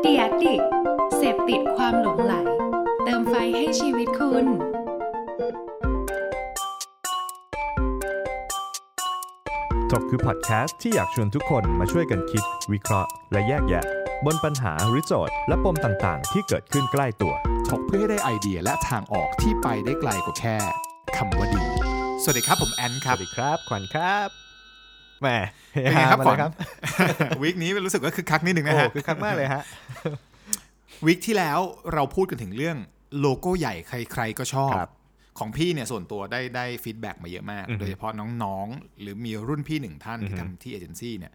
[0.00, 0.60] เดียดิก
[1.16, 2.34] เสพติดความหลงไหล
[3.04, 4.46] เติมไฟให้ชีวิตคุณ
[9.90, 13.84] ถกคือพอดแคสต์ที่อยากชวนทุกคนมาช่วยกันคิด วิเคราะห์ และแยกแยะ
[14.26, 17.34] บนปัญหาหรือโจทย์และปมต่างๆ ที่เกิดขึ้นใกล้ตัว
[17.68, 20.56] ถกเพื่อให้ได้ไอเดียและทางออกที่ไปได้ไกลกว่าแค่
[21.16, 21.64] คำว่าดี
[22.22, 24.45] สวัสดีครับผมแอนคสรับวัสดีครับ ขวัญครับ
[25.22, 25.28] แหม
[25.72, 26.52] เป็นไงครับมาขเลวัญยครับ
[27.42, 29.62] week นี้รู้สึกว่าคึกคักนิดนึงนะโอ้ฮะคือคักมากเลยฮะ
[31.06, 31.58] week ที่แล้ว
[31.94, 32.76] เราพูดกันถึงเรื่อง
[33.20, 34.90] โลโก้ใหญ่ใคร ๆ ก็ชอบครับ
[35.38, 41.32] ของพี่เนี่ยส่วนตัวได้ได้ feedback มาเยอะมากอือฮึโดยเฉพาะน้องๆ หรือมีรุ่นพี่หนึ่งท่านที่อือฮึทำที่เอเจนซี่เนี่ย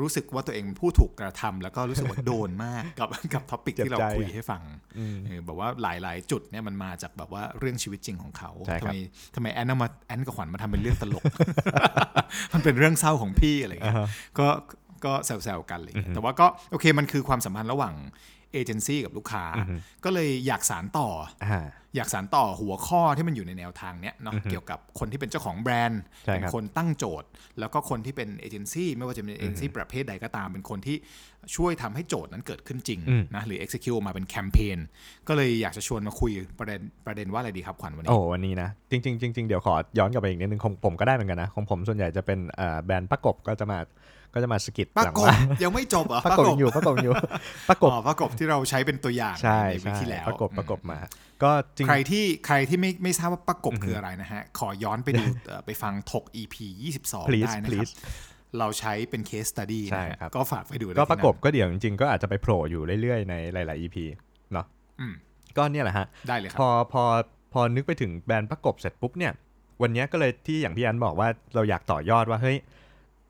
[0.00, 4.62] รู้สึกว่าตัวเองเป็นผู้ถูกกระทำแล้วก็รู้สึกว่าโดนมากกับกับ topic ที่เราคุยให้ฟัง
[4.98, 8.98] อืมเออแบบว่าหลาย ๆ จุดเนี่ยมันมาจากแบบว่าเรื่องชีวิตจริงของเขาใช่ทำครับไม
[9.34, 11.24] ทำไมแอนเอามาแอนกับขวัญมาทำเป็นเรื่องตลก
[12.52, 14.08] มันเป็นเรื่องเศร้าของพี่อะไรอย่างเงี้ยอ่าฮะ
[14.38, 14.48] ก็
[15.04, 17.94] ก็แซวๆกันอะไรอย่างเลยอือฮึแต่ว่าก็โอเคมันคือความสัมพันธ์ระหว่าง
[18.52, 21.08] เอเจนซี่กับลูกค้าอือฮึก็เลยอยากสารต่อ
[21.90, 27.28] อ่าอยากสารต่อหัวข้อที่มันอยู่ในแนวทางเนี้ยเนาะอือฮึเกี่ยวกับคนที่เป็นเจ้าของแบรนด์ใช่เป็นครับคนตั้งโจทย์
[27.60, 30.96] แล้วก็คนที่เป็นเอเจนซี่ไม่ว่าจะเป็นเอเจนซี่ประเภทใดก็ตาม เป็นคนที่
[31.56, 34.78] ช่วยทำให้โจทย์นั้นเกิดขึ้นจริงอืมนะหรือ execute ออกมาเป็นแคมเปญ
[35.28, 43.78] ก็เลยอยากจะชวนมาคุยประเด็นประเด็นว่าอะไรดีครับขวัญวันนี้โอ้วันนี้นะจริงๆจริงๆเดี๋ยวขอย้อนกลับไปอีกนิดนึงของผมก็ได้เหมือนกันนะของผมส่วนใหญ่จะเป็นเอ่อแบรนด์ประกบก็จะมา
[44.34, 47.12] ก็จะมาสะกิดป้าหลังกบว่ายังไม่จบเหรอประกบอยู่ประกบอยู่
[47.68, 50.98] ประกบอ๋อป้ากบที่เราใช้เป็นตัวอย่างใช่ในวีคใช่ที่แล้วประกบอืมประกบมา
[51.42, 56.56] ก็จริงใครที่ใครที่ไม่ไม่ทราบว่าประกบคืออะไรนะฮะ ขอย้อนไปดูเอ่อไปฟังถก EP
[56.98, 57.92] 22 please ได้นะครับ please
[58.58, 63.96] เราใช้เป็น case study ใช่นะฮะครับก็ฝากไปดูได้ก็ที่ประกบนั่นก็เดี๋ยวจริงๆ ก็อาจจะไปโผล่อยู่เรื่อยๆ ในหลาย ๆ EP
[64.52, 64.66] เนาะ
[65.00, 65.14] อืม
[65.56, 67.02] ก็เนี่ยแหละฮะ ได้เลยครัพบอพอ
[67.52, 69.32] พอนึกไปถึงแบรนด์ประกบเสร็จปุ๊บเนี่ย
[69.82, 72.58] วันเนี้ยก็เลยที่อย่างพี่อันบอกว่าเราอยากต่อยอดว่าเฮ้ย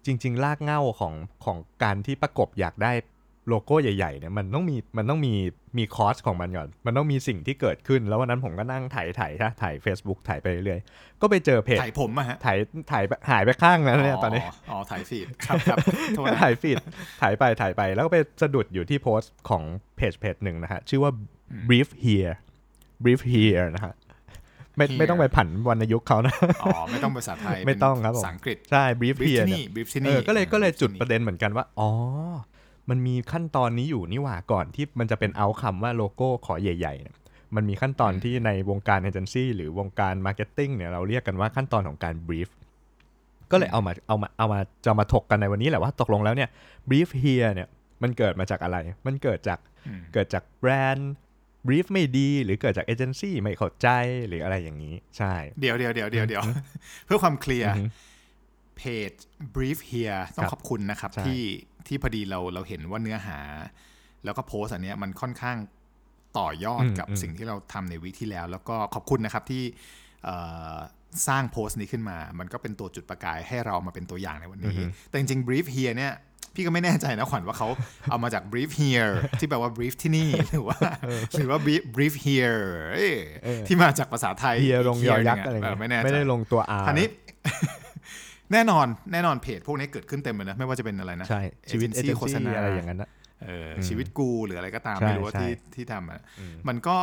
[0.07, 2.93] จริงๆรากเหง้าของของการที่ประกบอยากได้
[3.49, 5.35] โลโก้ใหญ่ ๆ เนี่ยมันต้องมีมันต้องมี
[5.79, 12.59] มีคอสของมันก่อน มันต้องมีสิ่งที่เกิดขึ้น แล้ววันนั้นผมก็นั่งถ่ายถ่ายถ่ายถ่าย Facebook ถ่ายไปเรื่อยๆ ก็ไปเจอเพจถ่ายผมอะฮะ ถ่าย
[12.93, 15.79] ถ่ายหายไปข้างนั้นเนี่ยตอนนี้ อ๋อ ไถ feed ครับครับ
[16.17, 19.63] โทษก็นะไถ feed ไถไปไถไป แล้วก็ไปสะดุดอยู่ที่โพสต์ของ
[19.97, 21.13] เพจเพจหนึ่งนะฮะ ชื่อว่า
[21.69, 22.35] brief here
[23.05, 23.95] brief here นะฮะ
[24.77, 31.91] ไม่ Here ไม่ต้องไปผันวรรณยุกต์เขานะ อ๋อ ไม่ต้องภาษาไทย ไม่ต้องครับผมภาษาอังกฤษ ใช่ brief brief here ที่เนี่นี่ย brief ที่เอนี่อก็เลยก็เลยจุดประเด็นเด็นเหมือนกันว่า อ๋อ
[32.91, 37.17] มันมีขั้นตอนนี้อยู่นี่หว่าก่อนที่มันจะเป็น outcome ว่าโลโก้ขอใหญ่ๆเนี่ย
[37.57, 42.49] มันมีขั้นตอนที่ในวงการเอเจนซี่หรือวงการ marketing เนี่ยเราเรียกกันว่าขั้นตอนของการ brief
[43.51, 46.49] ก็เลยเอามาเอามาเอามาจะมาถกกันในวันนี้แหละว่าตกลงแล้วเนี่ย
[46.89, 47.69] brief here เนี่ย
[48.03, 49.59] มันเกิดมาจากอะไร มันเกิดจาก
[50.15, 51.13] เกิดจากแบรนด์
[51.67, 53.89] brief ไม่ดีหรือเกิดจากเอเจนซี่ไม่เข้าใจ
[54.29, 56.43] หรืออะไรอย่างนี้ ใช่ เดี๋ยวเดี๋ยวเดี๋ยวเดี๋ยวเดี๋ยว
[57.07, 57.85] เพื่อความเคลียร์อือฮึ
[58.77, 59.13] เพจ
[59.55, 61.43] brief here ต้อครังบขอบคุณนะครับใช่ที่
[61.89, 63.39] ที่พอดีเราเราเห็นว่าเนื้อหา
[64.25, 65.57] แล้วก็โพสต์อันเนี้ยมันค่อนข้าง
[66.39, 69.63] ต่อยอดกับสิ่งที่เราทำในวิที่แล้ว แล้วก็ขอบคุณนะครับที่
[70.25, 70.37] เอ่
[70.75, 70.77] อ
[71.29, 76.15] สร้างโพสต์นี้ขึ้นมา มันก็เป็นตัวจุดประกายให้เรามาเป็นตัวอย่างในวันนี้ แต่จริงๆ brief here เนี่ย
[76.55, 77.69] พี่ก็ไม่แน่ใจนะขวัญว่าเขา
[78.11, 80.79] เอามาจาก brief here ที่แปลว่า brief ที่นี่ หรือว่า
[81.37, 82.61] หรือว่า brief brief here
[82.93, 83.15] เอ้ย
[83.67, 87.07] ที่มาจากภาษาไทยเฮียลงยอ here ยักษ์อะไรเอเงี้อยไม่แน่ใจไม่ได้ลงตัว R อันนี้
[88.53, 93.11] แน่นอนแน่นอนเพจพวกนี้เกิดขึ้นเต็มเลยนะ ไม่ว่าจะเป็นอะไรนะ ใช่ ชีวิตเอ agency เจนโฆษซี่ณาอะไรอย่างนั้นนะ
[93.45, 96.21] เอออชีวิตกูหรืออะไรก็ตามใช่ไม่รู้ว่าใช่ที่ที่ทำอะ
[96.69, 96.97] มันก็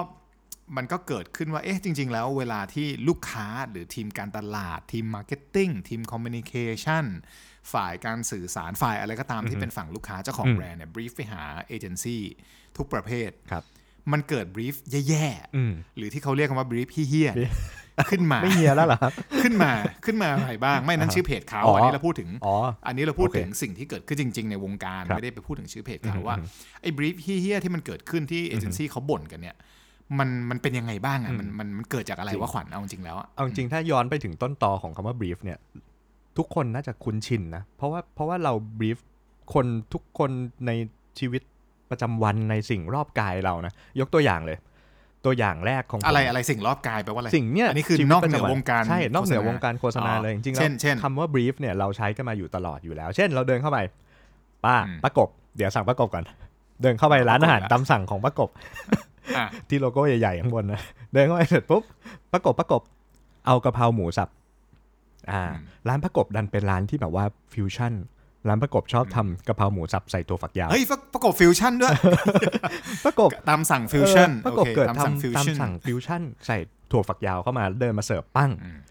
[0.77, 6.53] มันก็เกิดขึ้นว่า เอ๊ะ จริง ๆ แล้วเวลาที่ลูกค้าหรือทีมการตลาด ทีม marketing ทีมคอมมิ n นิเค
[6.83, 7.05] ชัน
[7.73, 12.21] ฝ่ายการสื่อสารฝ่ายอะไรก็ตามที่เป็นฝั่งลูกค้าเจ้าของแบรนด์เนี่ย brief ไปหาเอเจนซี่
[12.77, 13.63] ทุกประเภทครับ
[14.11, 14.75] มันเกิด brief
[15.09, 17.37] แย่อืมๆหรือที่เขาเรียกกันว่า brief เฮี้ยๆ
[18.11, 19.13] ขึ้นมาไม่เฮียแล้วเหรอครับ
[19.43, 19.71] ขึ้นมา
[20.05, 22.55] ขึ้นมาอะไรบ้าง ไม่นั่นชื่อเพจเขาอ๋ออัอันนี้เราพูดถึงอ๋อ
[22.87, 26.35] อันนี้เราพูดโอเคถึงสิ่งที่เกิดขึ้นจริง ๆ ในวงการครับไม่ได้ไปพูดถึงชื่อเพจเขาว่า
[26.81, 29.55] ไอ้ brief เฮี้ยๆที่มันเกิดขึ้นที่เอเจนซี่เขาบ่นกันเนี่ย
[30.19, 35.57] มันมันเป็นยังไงบ้างอะมันมันมันเกิดจากอะไรวะขวัญเอาจริงแล้วอะเอาจริงๆถ้าย้อนไปถึงต้นตอของคำว่า brief เนี่ย
[36.37, 38.97] ทุกคนน่าจะคุ้นชินนะเพราะว่าเพราะว่าเรา brief
[39.53, 40.31] คนทุกคน
[40.67, 40.71] ใน
[41.19, 41.41] ชีวิต
[41.89, 44.57] ประจำวันในสิ่งรอบกายเรานะยกตัวอย่างเลย
[45.25, 53.79] ตัวอย่างแรกของผมอะไรอะไรสิ่งรอบกายแปลว่าอะไรสิ่งเนี้ยอันนี้คือชีวิตนอกประเหนือจำวงการใช่นอกเหนือโฆษณาวงการโฆษณาอ๋อเลยจริงๆแล้เช่วนเช่นคำว่า brief เนี่ยเราใช้กันมาอยู่ตลอดอยู่แล้ว เช่น เราเดินเข้าไป
[54.65, 55.27] ป้าอืมป้ากบ
[55.57, 56.23] เดี๋ยวสั่งป้ากบก่อน
[56.81, 58.49] เดินเข้าไปร้านอาหารป้ากบละตามสั่งของป้ากบ
[59.37, 60.81] อะที่โลโก้ใหญ่ๆข้างบนนะ
[61.13, 61.83] เดินเข้าไปเสร็จปุ๊บ
[62.33, 62.81] ป้ากบป้ากบ
[63.45, 64.29] เอากะเพราหมูสับ
[65.31, 65.41] อ่า
[65.87, 67.93] ร้านป้ากบดันเป็นร้านที่แบบว่าฟิวชั่น
[68.47, 71.93] ร้านป้ากบชอบทำกะเพราหมูสับใส่ถั่วฝักยาว เฮ้ยป้ากบฟิวชั่นด้วย
[73.05, 76.57] ป้ากบตามสั่งฟิวชั่นเออป้ากบโอคเกิดตามสั่งทำฟิวตามชั่นสั่งฟิวชั่นใส่
[76.91, 78.87] ถั่วฝักยาวเข้ามาเดินมาเสิร์ฟปั้งอืมอ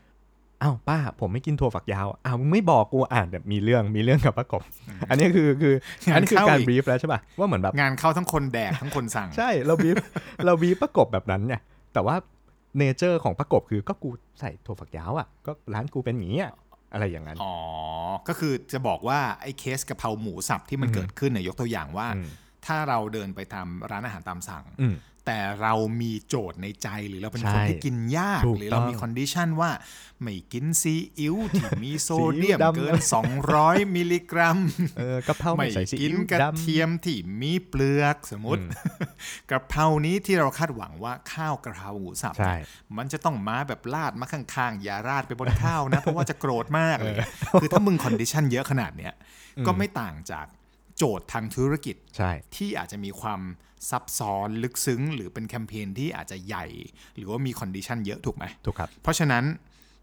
[0.62, 4.62] อ้าวป้า ผมไม่กินถั่วฝักยาวอ้าวมึงไม่บอกกูอ่านแบบมีเรื่องมีเรื่องกับป้ากบ
[5.08, 5.74] อันนี้คือคือ
[6.12, 9.96] อันนี้คือการ brief แล้วใช่ป่ะว่าเหมือนแบบงานเข้าทั้งคนแดกทั้งคนสั่ง ใช่เรา brief
[10.46, 11.60] เรา brief ป้ากบแบบนั้นเนี่ย
[11.94, 12.16] แต่ว่า
[12.78, 14.10] nature ของป้ากบคือก็กู
[14.40, 16.52] ใส่ถั่วฝักยาวอะก็ร้านกูเป็นอย่างนี้อะ
[16.92, 17.56] อะไรอย่างนั้น อ๋อ
[18.28, 22.28] ก็คือจะบอกว่าไอ้เคสกะเพราหมูสับที่มันอืมเกิดขึ้นเนี่ยยกตัวอย่างว่าอืม
[22.66, 24.94] ถ้าเราเดินไปตามร้านอาหารตามสั่งอืม
[25.26, 29.70] แต่เรามีโจทย์ในใจหรือเราเป็นใช่คนที่กินยากถูกหรือเรามีต้อง condition ว่า
[30.22, 32.94] ไม่กินซีอิ๊วที่มีโซเดียมซีอิ๊วดำเกิน
[33.46, 34.58] 200 มิลลิกรัม
[34.98, 38.70] เออกะเพราไม่ไม่ใส่ซีกินอิ๊วกระดำเทียมที่มีเปลือกสมมติอืม
[39.50, 47.14] กระเพรานี้ที่เราคาดหวังว่าข้าวกระเพราหมูสับใช่เนี่ยมันจะต้องมาแบบราดมาข้างๆ อย่าราดไปบนข้าวนะ เพราะว่าจะโกรธมากเลย
[47.60, 49.14] คือถ้ามึง condition เยอะขนาดเนี้ย
[49.66, 50.46] ก็ไม่ต่างจาก
[50.96, 53.40] โจทย์ทางธุรกิจใช่ที่อาจจะมีความ
[53.90, 56.66] ซับซ้อนลึกซึ้ง หรือเป็นแคมเปญที่อาจจะใหญ่
[57.16, 59.44] หรือว่ามี condition เยอะถูกไหมถูกครับ เพราะฉะนั้น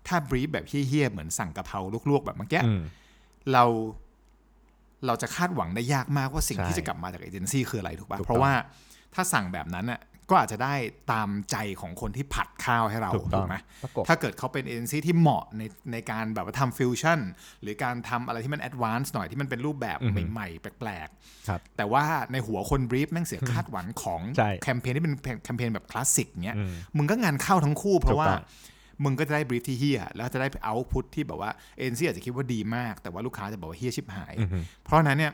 [0.07, 1.79] ถ้า brief แบบเฮี้ยๆเหมือนสั่งกะเพรา
[2.09, 2.81] ลวกๆ แบบเมื่อกี้อืม
[3.53, 3.63] เรา
[5.05, 8.53] เราจะคาดหวังได้ยากมากว่าสิ่งใช่ที่จะกลับมาจากเอเจนซี่คืออะไรถูกปะถูกต้องเพราะว่า
[9.13, 9.99] ถ้าสั่งแบบนั้นน่ะ
[10.29, 10.73] ก็อาจจะได้
[11.11, 17.19] ตามใจของคนที่ผัดข้าวให้เราถูกต้องถูกไหมป้ากบถ้าเกิดเขาเป็นเอเจนซี่ที่เหมาะในในการแบบว่าทำฟิวชั่น
[17.61, 21.07] หรือการทำอะไรที่มัน advance หน่อยที่มันเป็นรูปแบบอือฮึใหม่ๆ แปลก
[21.47, 28.43] ครับๆแต่ว่าในหัวคน brief แม่งเสือกคาดหวังของใช่แคมเปญที่เป็นแคมเปญแบบคลาสสิกเนี้ยอืมมึงก็งานเข้าทั้งคู่เพราะว่าถูกต้อง
[29.03, 35.31] มึงก็จะได้ brief ที่เฮียแล้วจะได้ output ที่แบบว่าเอเจนซี่อาจจะคิดว่าดีมาก แต่ว่าลูกค้าจะบอกว่าเฮียชิบหายอือฮึเพราะฉะนั้นเนี่ย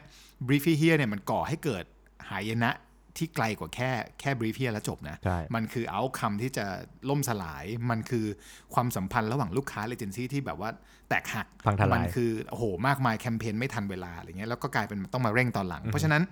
[0.47, 1.83] brief ที่เฮียเนี่ยมันก่อให้เกิด
[2.29, 2.71] หายนะ
[3.19, 3.89] ที่ไกลกว่าแค่
[4.19, 6.65] แค่ brief เฮียแล้วจบนะใช่มันคือ outcome ที่จะ
[7.09, 8.25] ล่มสลาย มันคือ
[8.73, 10.69] ความสัมพันธ์ระหว่างลูกค้าเอเจนซี่ที่แบบว่า
[11.09, 16.23] แตกหักพังทลายมันคือโอ้โหมากมายแคมเปญไม่ทันเวลาอะไรเงี้ยแล้วก็กลายเป็นต้องมาเร่งตอนหลัง เพราะฉะนั้น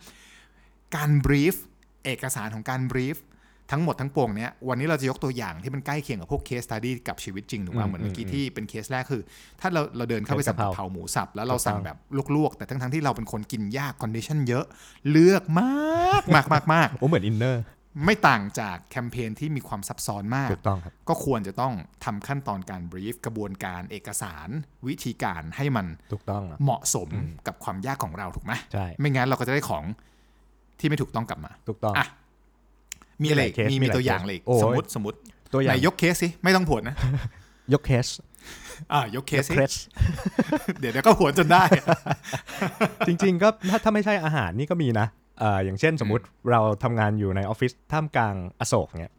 [0.96, 1.56] การ brief
[2.06, 3.18] เอกสารของการ brief
[3.72, 9.24] ทั้งหมดทั้งปวงเนี้ยวันนี้เราจะยกตัวอย่างที่มันใกล้เคียงกับพวก case study กับชีวิตจริงถูกไหมอืมเหมือนเมื่อกี้อืมที่เป็นเคสแรกคือ
[9.62, 11.98] ถ้าเราเราเดินเข้าไปสั่งเป็นกะกะเพเพราราหมูสับ แล้วเราถูกต้องสั่งแบบ
[12.36, 14.66] ลวกๆ แต่ทั้งๆที่เราเป็นคนกินยาก condition เยอะ
[15.12, 17.64] เลือกมากมากมากมากโอ้เหมือน inner
[18.06, 21.74] ไม่ต่างจากแคมเปญที่มีความซับซ้อนมากถูกต้องครับก็ควรจะต้อง
[22.06, 24.50] ทำขั้นตอนการ brief กระบวนการเอกสาร
[24.88, 27.10] วิธีการให้มันถูกต้องอะเหมาะสม
[27.48, 29.84] กับความยากของเราถูกไหมใช่ไม่งั้นเราก็จะได้ของ
[30.80, 32.08] ที่ไม่ถูกต้องกลับมา ถูกต้องอะ
[33.24, 35.18] มีอะไรอีกมีหลายเคสมีมีมีหลายตัวอย่างเคสเลยอีกโอ้ยสมมติสมมติ
[35.54, 36.96] ตัวอย่างไหนยกเคสสิไม่ต้องผวนนะ
[37.74, 38.08] ยกเคส
[38.94, 39.74] อ่ายกเคสสิเคส
[40.80, 41.64] เดี๋ยวเดี๋ยวก็ผวนจนได้
[43.08, 45.08] จริง ๆ ก็ถ้าถ้าไม่ใช่อาหารนี่ก็มีนะ
[45.40, 49.14] เอ่ออย่างเช่นสมมุติเราทำงานอยู่ในออฟฟิศท่ามกลางอโศกเนี่ย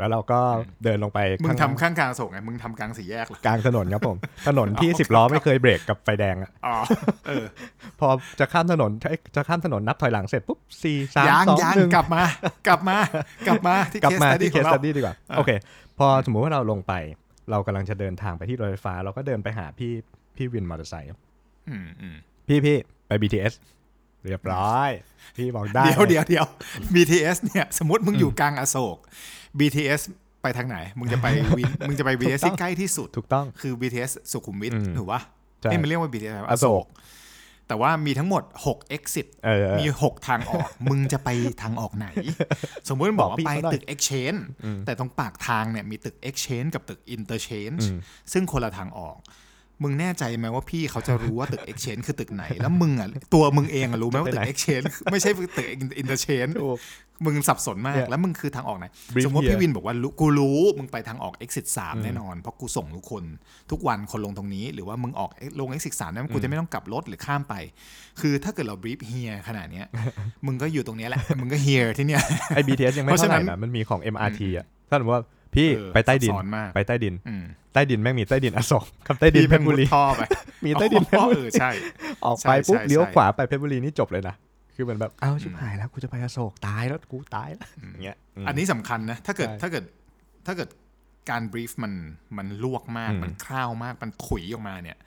[0.00, 0.40] แล้วเราก็
[0.84, 4.16] เดินลงไปมึงข้างทำข้างกลางส่งไงมึงทำกลางสี่แยกเหรอกลางถนนครับผม
[4.48, 6.76] ถนนที่สิบล้อไม่เคยเบรกกับไฟแดงอะอ๋อ
[7.28, 7.44] เออ
[8.00, 8.08] พอ
[8.40, 12.22] จะข้ามถนนเอ้ยจะข้ามถนนนับถอยหลังเสร็จปุ๊บสี่สามยังสองยังหนึ่งกลับมา
[12.68, 12.96] กลับมา
[13.46, 15.50] กลับมาที่กลับเคสมาตัดดี้ที่ขเคองสเราตัดดี้ดีกว่าโอเค
[15.98, 16.92] พอสมมุติว่าเราลงไป
[17.50, 19.92] เรากำลังจะเดินทางไปที่รถไฟฟ้า เราก็เดินไปหาพี่
[20.36, 21.10] พี่วินมอเตอร์ไซค์
[21.68, 22.16] อืมอืม
[22.48, 22.76] พี่พี่
[23.06, 23.54] ไป BTS
[24.24, 24.90] เรียบร้อย
[25.36, 26.46] พี่บอกได้ เดี๋ยวเดี๋ยวเดี๋ยว
[26.94, 28.96] BTS เนี่ย สมมติมึงอยู่กลางอโศก
[29.58, 30.00] BTS
[30.42, 31.26] ไปทางไหน มึงจะไป
[31.58, 35.20] วินมึงจะไป BTS ที่ใกล้ที่สุดถูกต้องคือ BTS สุขุมวิทอืมถูกปะ
[35.60, 36.86] ใช่นี่มันเรียกว่า BTS อะไรวะอโศก
[37.68, 41.28] แต่ว่ามีทั้งหมด 6 exit เออเออมี 6 ทางออก มึงจะไป
[41.62, 42.06] ทางออกไหน
[42.88, 44.40] สมมติบอกว่าบอกพี่ไปเขาหน่อยตึก exchange
[44.86, 47.98] แต่ตรงปากทางเนี่ยมีตึก exchange กับตึก interchange อืม
[48.32, 49.18] ซึ่งคนละทางออก
[49.82, 55.68] มึงแน่ใจไหมว่าพี่เขาจะรู้ว่าตึก exchange คือตึกไหน แล้วมึงอะตัวมึงเองอะรู้ไหมว่าตึก exchange ไม่ใช่ตึก
[56.00, 56.78] interchange ถูก
[57.26, 63.24] มึงสับสนมากเนี่ยแล้วมึงคือทางออกไหน Brief สมมติ here พี่วินบอกว่ารู้กูรู้ มึงไปทางออก exit 3 แน่นอน เพราะกูส่งทุกคน
[63.70, 67.54] ทุกวันคนลงตรงนี้ หรือว่ามึงออกลง exit 3นั้นกูจะไม่ต้องกลับรถหรือข้ามไป
[68.20, 69.86] คือถ้าเกิดเรา brief here ขนาดเนี้ย
[70.46, 72.22] มึงก็อยู่ตรงเนี้ยแหละ มึงก็ here ที่เนี้ย
[72.54, 80.22] ไอ้ BTS ยังไม่เพราะเท่าฉะไหนั้ร่นนะมันมีของ MRT อะถ้าสมมติว่าพี่เออไปใต้ดินซับซ้อนมากไปใต้ดินอืม ใต้ดินแม่งมีใต้ดินอโศกกับใต้ดินพี่เพเป็ชนรมุบุดรีท่อไป
[80.66, 81.70] มีใต้ดินเพชรอ๋อบุเอรีอใช่
[82.24, 84.34] ออกใช่ไปปุ๊บใช่เลี้ยวใช่ขวาไปเพชรบุรีนี่จบเลยนะ
[84.74, 89.84] คือเหมือนแบบอ้าวชิบหายแล้วกูจะไปอโศกตายแล้วกูตายแล้วอย่างเงี้ยมอันนี้สำคัญนะถ้าเกิดใช่ถ้าเกิด
[90.46, 90.68] ถ้าเกิด
[91.30, 91.92] การ brief มัน
[92.36, 94.98] มันลวกมากอืมมันคร่าวมากมันขุยออกมาเนี่ย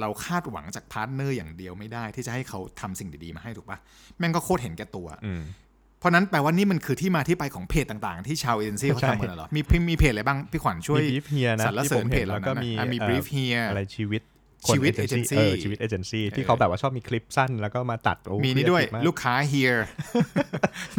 [0.00, 3.78] เราคาดหวังจากพาร์ทเนอร์อย่างเดียวไม่ได้ ที่จะให้เขาทำสิ่งดีๆมาให้ถูกปะ
[4.18, 5.63] แม่งก็โคตรเห็นแก่ตัวอืมเพ
[6.04, 14.22] ราะนั้นแปลว่านี่มันคือที่มาที่ไปของเพจต่างๆ ที่ชาวเอเจนซี่เขาใช่ทำกันเหรอ มีมีเพจอะไรบ้าง พี่ขวัญช่วยมี brief here นะสรรที่เสริผญมเพเห็จนเหแล้ล่าวก็นั้นมีนะอะมีเอ่อ brief here อะไรชีวิต
[14.68, 19.80] ชีวิตคน agency เออชีวิตเอเจนซี่ที่เขาแบบว่าชอบมีคลิปสั้นแล้วก็มาตัดโอ้มีนี่ด้วย creative มากลูกค้า here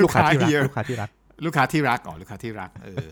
[0.03, 1.09] ลูกค้าที่รัก here ลูกค้าที่รัก
[1.45, 3.07] ลูกค้าที่รักอ๋อลูกค้าที่รักเออ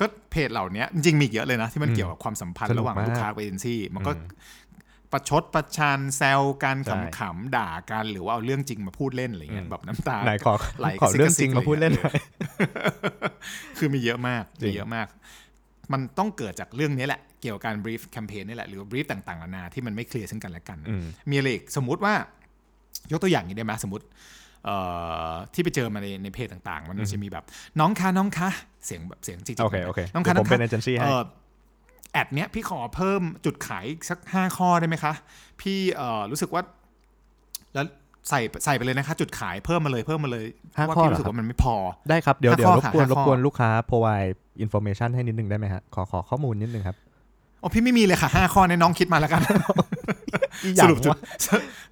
[0.00, 4.26] ก็เพจเหล่านี้จริงๆมีอีกเยอะเลยนะ ที่มันเกี่ยวกับความสัมพันธ์สนุกระหว่างมากลูกค้ากับเอเจนซี่มันก็อืม
[5.12, 12.20] ประชดประชันแซวกันใช่ ขำๆด่ากันหรือว่าเอาเรื่องจริงมาพูดเล่นอะไรเงี้ยอืมแบบน้ำตาไหลไหนขอเรื่องจริงมาพูดเล่นขอกระซิกน่อย
[13.78, 15.06] คือมีเยอะมากจริง มีเยอะมาก
[15.92, 22.14] มันต้องเกิดจากเรื่องนี้แหละ เกี่ยวกับการ brief campaign นี่แหละหรือ brief ต่างๆนานาที่มันไม่เคลียร์ซึ่งกันและกันอืม มีอะไรอีกสมมุติว่า
[23.12, 24.04] ยกตัวอย่างนี้ได้ไหมสมมติ
[24.64, 24.76] เอ่
[25.30, 27.44] อที่ไปเจอมาในในเพจต่างๆ มันจะมีแบบ
[27.80, 28.48] น้องคะน้องคะ
[28.86, 31.22] เสียงแบบเสียงจริงๆโอเคโอเคน้องเดี๋คะยวน้ผอมงเป็นคะเอเจนซี่ให้ เอ่อ
[32.12, 35.12] แอดเนี้ยพี่ขอเพิ่มจุดขายอีกสักห้าข้อได้ไหมคะ
[35.60, 36.62] พี่เอ่อรู้สึกว่า
[37.74, 37.86] แล้ว
[38.28, 41.74] ใส่ใส่ไปเลยนะคะ จุดขายเพิ่มมาเลยเพิ่มมาเลยเพห้าราะว่าข้อพี่เหรอรู้สึกครับว่ามันไม่พอ
[42.08, 46.96] ได้ครับ เดี๋ยวห้าเดี๋ยวข้อรบค่ะกวนห้ารข้บอกวนลูกค้า provide information ให้นิดนึงได้ไหมฮะขอขอข้อมูลนิดนึงครับ
[47.62, 49.42] อ๋อพี่ไม่มีเลยค่ะห้าข้อเนี่ยน้องคิดมาแล้วกัน
[50.82, 51.16] สรุปจุด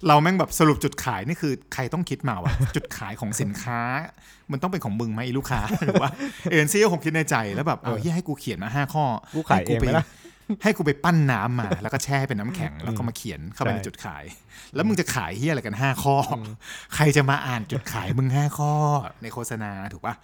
[0.07, 3.79] เราแม่งแบบสรุปจุดขายนี่คือใครต้องคิดมาวะจุดขายของสินค้า
[4.51, 6.09] มันต้องเป็นของมึงไหมไอ้ลูกค้าหรือว่า
[6.49, 9.05] เอ็นซีก็คงคิดในใจแล้วแบบเอาเฮียให้กูเขียนมาห้าข้อ
[9.35, 10.05] กูขายเองไหมล่ะ
[10.63, 14.23] ให้กูไปปั้นน้ำมา แล้วก็แช่ให้เป็นน้ำแข็ง แล้วก็มาเขียนเข้าไปใช่ในจุดขาย
[14.75, 16.39] แล้วมึงจะขายเฮียอะไรกันห้าข้ออ
[16.95, 18.73] ใครจะมาอ่านจุดขายมึงห้าข้อ
[19.21, 20.15] ในโฆษณาถูกปะ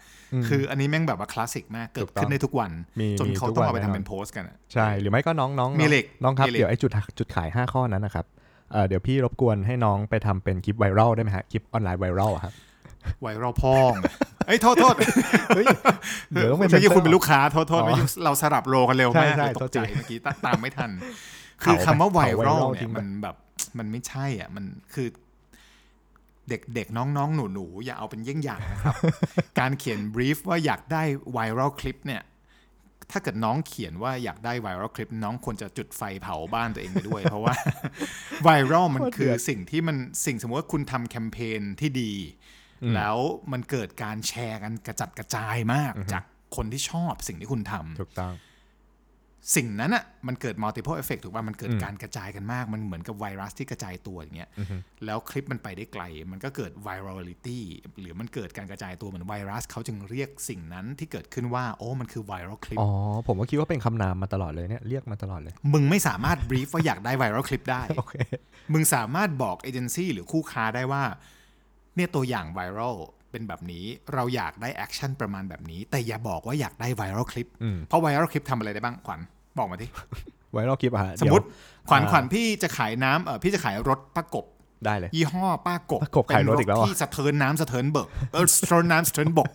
[0.48, 8.26] คืออันนี้แม่งแบบว่าคลาสสิกมาก เกิดขึ้นได้ทุกวันมีจนมีเขาทุกต้องวันเอาไปแน่นทำอนเป็นโพสต์กันอะใช่ หรือไม่ก็น้องน้องมีเหล็กน้องครับมีเหล็กเดี๋ยวไอ้จุดจุดขาย5ข้อนั้นนะครับ
[8.72, 12.54] เอ่อเดี๋ยวพี่รบกวนให้น้องไปทำเป็นคลิปไวรัลได้ไหมฮะคลิปออนไลน์ไวรัลอะครับ
[13.22, 13.94] ไวรัลพ่อง
[14.48, 14.96] เอ้ยโทษโทษ
[16.32, 20.92] เดี๋ยวต้องเป็นเมื่อกี้ censor คุณเป็นลูกค้าโทษโทษอ๋อเมื่อกี้เราสลับโรกันเร็วมากใช่ใช่เลยตกใจโทษทีเมื่อกี้ตตามไม่ทัน
[21.64, 23.36] คือเผาคำว่าไปไวเผารัล viral เนี่ทิ้ยงไปมันแบบ
[23.78, 25.08] มันไม่ใช่อะมันคือ
[26.50, 28.96] เด็กเด็กน้องๆหนูหนูๆ อย่าเอาเป็นเยี่ยงอย่างนะครับ
[29.60, 32.24] การเขียนบรีฟว่าอยากได้ไวรัลคลิปเนี่ย
[33.12, 37.54] ถ้าเกิดน้องเขียนว่าอยากได้ไวรัลคลิป น้องควรจะจุดไฟเผาบ้านตัวเองไปด้วย เพราะว่า
[38.44, 42.14] ไวรัลมันคือสิ่งที่มันสิ่งสมมติว่าคุณทำแคมเปญที่ดี
[42.96, 43.18] แล้ว
[43.52, 46.24] มันเกิดการแชร์กันกระจัดกระจายมากจาก
[46.56, 48.36] คนที่ชอบสิ่งที่คุณทำถูกต้อง
[49.56, 54.50] สิ่งนั้นอะมันเกิด multiple effect ถูกป่ะมันเกิดการกระจายกันมาก มันเหมือนกับไวรัสที่กระจายตัวอย่างเงี้ย
[55.06, 57.60] แล้วคลิปมันไปได้ไกล มันก็เกิด virality
[58.00, 62.90] หรือมันเกิดการกระจายตัวเหมือนไวรัสเขาจึงเรียกสิ่งนั้นที่เกิดขึ้นว่า โอ้มันคือ viral คลิปอ๋อ
[63.28, 68.16] ผมก็คิดว่าเป็นคำนามมาตลอดเลยเนี่ยเรียกมาตลอดเลย มึงไม่สามารถ brief ว่าอยากได้ viral คลิปได้โอเค
[68.74, 71.04] มึงสามารถบอกเอเจนซี่หรือคู่ค้าได้ว่า
[71.96, 72.96] เนี่ยตัวอย่าง viral
[73.32, 79.20] เป็นแบบนี้เราอยากได้ action ประมาณแบบนี้ แต่อย่าบอกว่าอยากได้ไวรัลคลิปอืมเพราะไวรัลคลิปทำอะไรได้บ้างขวัญ
[79.58, 79.90] บอกมาที่
[80.54, 81.54] ไวรัลคลิปอะฮะสมมติเดี๋
[81.86, 84.46] ยวขวัญอ่าขวัญพี่จะขายน้ำเออพี่จะขายรถป้ากบ
[84.86, 89.52] ได้เลย ยี่ห้อป้ากบป้ากบขายรถอีกแล้วเป็นอะที่สะเทินน้ำสะเทินเบิกเออสะเทินน้ำสะเทินบก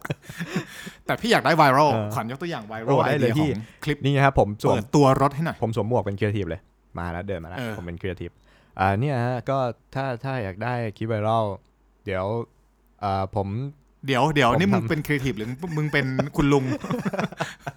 [1.07, 6.61] แต่พี่อยากได้ไวรัลเออขวัญยกตัวอย่างไวรัโอ้ลไอได้เลเดียยขพี่องคลิปนี่นะครับผมสวมเปิดตัวรถให้หน่อยผมสวมหมวกเป็นครีเอทีฟเลย
[6.99, 8.31] มาแล้วเดินมาแล้วเออผมเป็นครีเอทีฟ
[8.81, 9.59] อ่าเนี่ยฮะก็
[9.95, 11.45] ถ้าถ้าอยากได้คลิปไวรัล
[12.06, 12.25] เดี๋ยว
[13.04, 13.48] อ่าผม
[14.06, 16.64] เดี๋ยวเดี๋ยวผมนี่มึงทำเป็นครีเอทีฟหรือมึงเป็นคุณลุง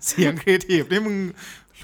[0.06, 1.16] เสียงครีเอทีฟนี่มึง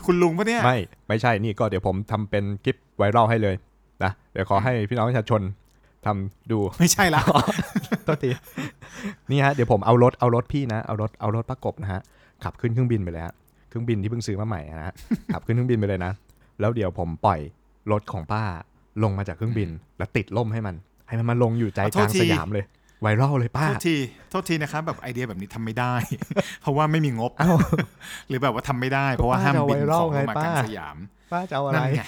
[0.05, 3.55] คุณลุงปะเนี่ย ไม่ ไม่ใช่นี่ก็เดี๋ยวผมทำเป็นคลิป viral ให้เลย
[4.03, 5.41] นะเดี๋ยวขอให้พี่น้องประชาชน
[6.05, 7.21] ทำดูไม่ใช่ละ
[8.05, 8.29] โทษที
[9.31, 12.01] นี่ฮะเดี๋ยวผมเอารถเอารถพี่นะเอารถเอารถป้ากบนะฮะ
[12.43, 13.33] ขับขึ้นเครื่องบินไปเลยฮะ
[13.69, 14.95] เครื่องบินที่เพิ่งซื้อมาใหม่นะฮะ
[15.33, 16.11] ขับขึ้นเครื่องบินไปเลยนะ
[16.59, 17.39] แล้วเดี๋ยวผมปล่อย
[17.91, 18.43] รถของป้า
[19.03, 20.75] ลงมาจากเครื่องบิน แล้วติดร่มให้มัน
[21.07, 22.65] ให้มันมาลงอยู่ใจกลางขอโทษทีสยามเลย
[23.01, 23.95] viral เลยป้า โทษที
[24.29, 25.93] โทษทีนะครับ แบบไอเดียแบบนี้ทำไม่ได้
[26.61, 27.51] เพราะว่าไม่มีงบเอ้า
[28.27, 30.97] หรือแบบว่าทำไม่ได้ เพราะว่าป้าห้ามบินลงมากลางสยามจะ viral ของป้าไง
[31.31, 32.01] ป้าจะเอาอะไร นั่นไง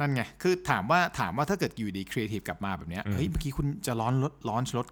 [0.00, 4.86] นั่นไง คือถามว่าถามว่าถ้าเกิดอยู่ดีครีเอทีฟกลับมาแบบเนี้ยอืมเฮ้ย เมื่อกี้คุณจะ launch รถ launch รถ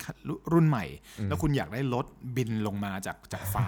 [0.52, 0.84] รุ่นใหม่
[1.18, 3.66] อืมแล้วคุณอยากได้รถบินลงมาจากจากฟ้า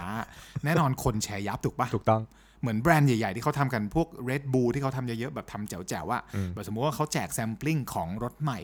[0.65, 2.23] แน่นอนคนแชร์ยับถูกปะถูกต้อง
[2.61, 8.61] เหมือนแบรนด์ใหญ่ๆ ที่เขาทำกันพวก Red Bull ที่เขาทำเยอะๆ แบบทำแจ๋วๆว่าอืมแบบสมมติว่าเขาแจก sampling ของรถใหม่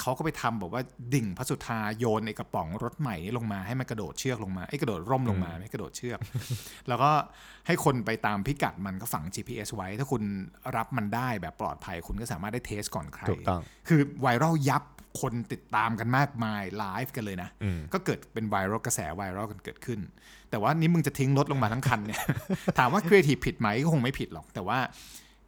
[0.00, 0.82] เขาก็ไปทำแบบว่า
[1.14, 6.18] ดิ่งพระสุธาโยนในกระป๋องรถใหม่นี่ลงมาให้มันกระโดดเชือกลงมาไอ้ยกระโดดร่มลงมาไม่กระโดดเชือก
[6.88, 7.10] แล้วก็
[7.66, 10.22] ให้คนไปตามพิกัดมันก็ฝัง GPS ไว้ ถ้าคุณ
[10.76, 14.82] รับมันได้แบบปลอดภัยคุณก็สามารถได้ test ก่อนใครถูกต้องคือ viral ยับ
[15.20, 20.00] คนติดตามกันมากมายไลฟ์กันเลยนะอืมก็เกิดเป็นไวรัลกระแสไวรัลกันเกิดขึ้น
[20.50, 22.22] แต่ว่านี่มึงจะทิ้งรถลงมาทั้งคันเนี่ย
[22.78, 24.78] ถามว่าครีเอทีฟผิดไหมก็คงไม่ผิดหรอก แต่ว่า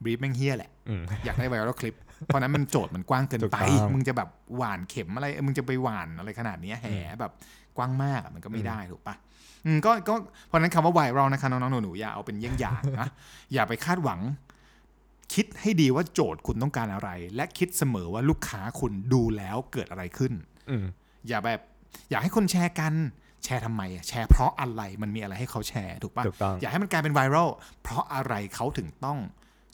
[0.02, 1.94] บรีฟแม่งเฮี้ยแหละอืมอยากได้ไวรัลคลิป
[2.26, 6.86] เพราะนั้นมันโจทย์มันกว้างเกินถูกไปต้องมึงจะแบบหว่านเข็มอะไรเออมึงจะไปหว่านอะไรขนาดเนี้ยแห
[7.20, 7.32] แบบ
[7.76, 9.14] กว้างมากอะมันก็ไม่ได้ถูกปะ
[9.66, 10.14] อืมก็ก็
[10.46, 13.08] เพราะฉะนั้นคำว่าไวรัลนะคะน้องๆหนูๆอย่าเอาเป็นเยี่ยงอย่างนะ
[13.52, 14.20] อย่าไปคาดหวัง
[15.34, 20.32] คิดให้ดีว่าโจทย์คุณต้องการอะไร และคิดเสมอว่าลูกค้าคุณดูแล้วเกิดอะไรขึ้น
[20.70, 20.84] อืม
[21.28, 21.60] อย่าแบบ
[22.10, 22.94] อยากให้คนแชร์กัน
[23.44, 27.48] แชร์ทำไมอะแชร์เพราะอะไรมันมีอะไรให้เขาแชร์ถูกปะถูกต้องอยากให้มันกลายเป็นไวรัล
[27.82, 29.18] เพราะอะไรเขาถึงต้อง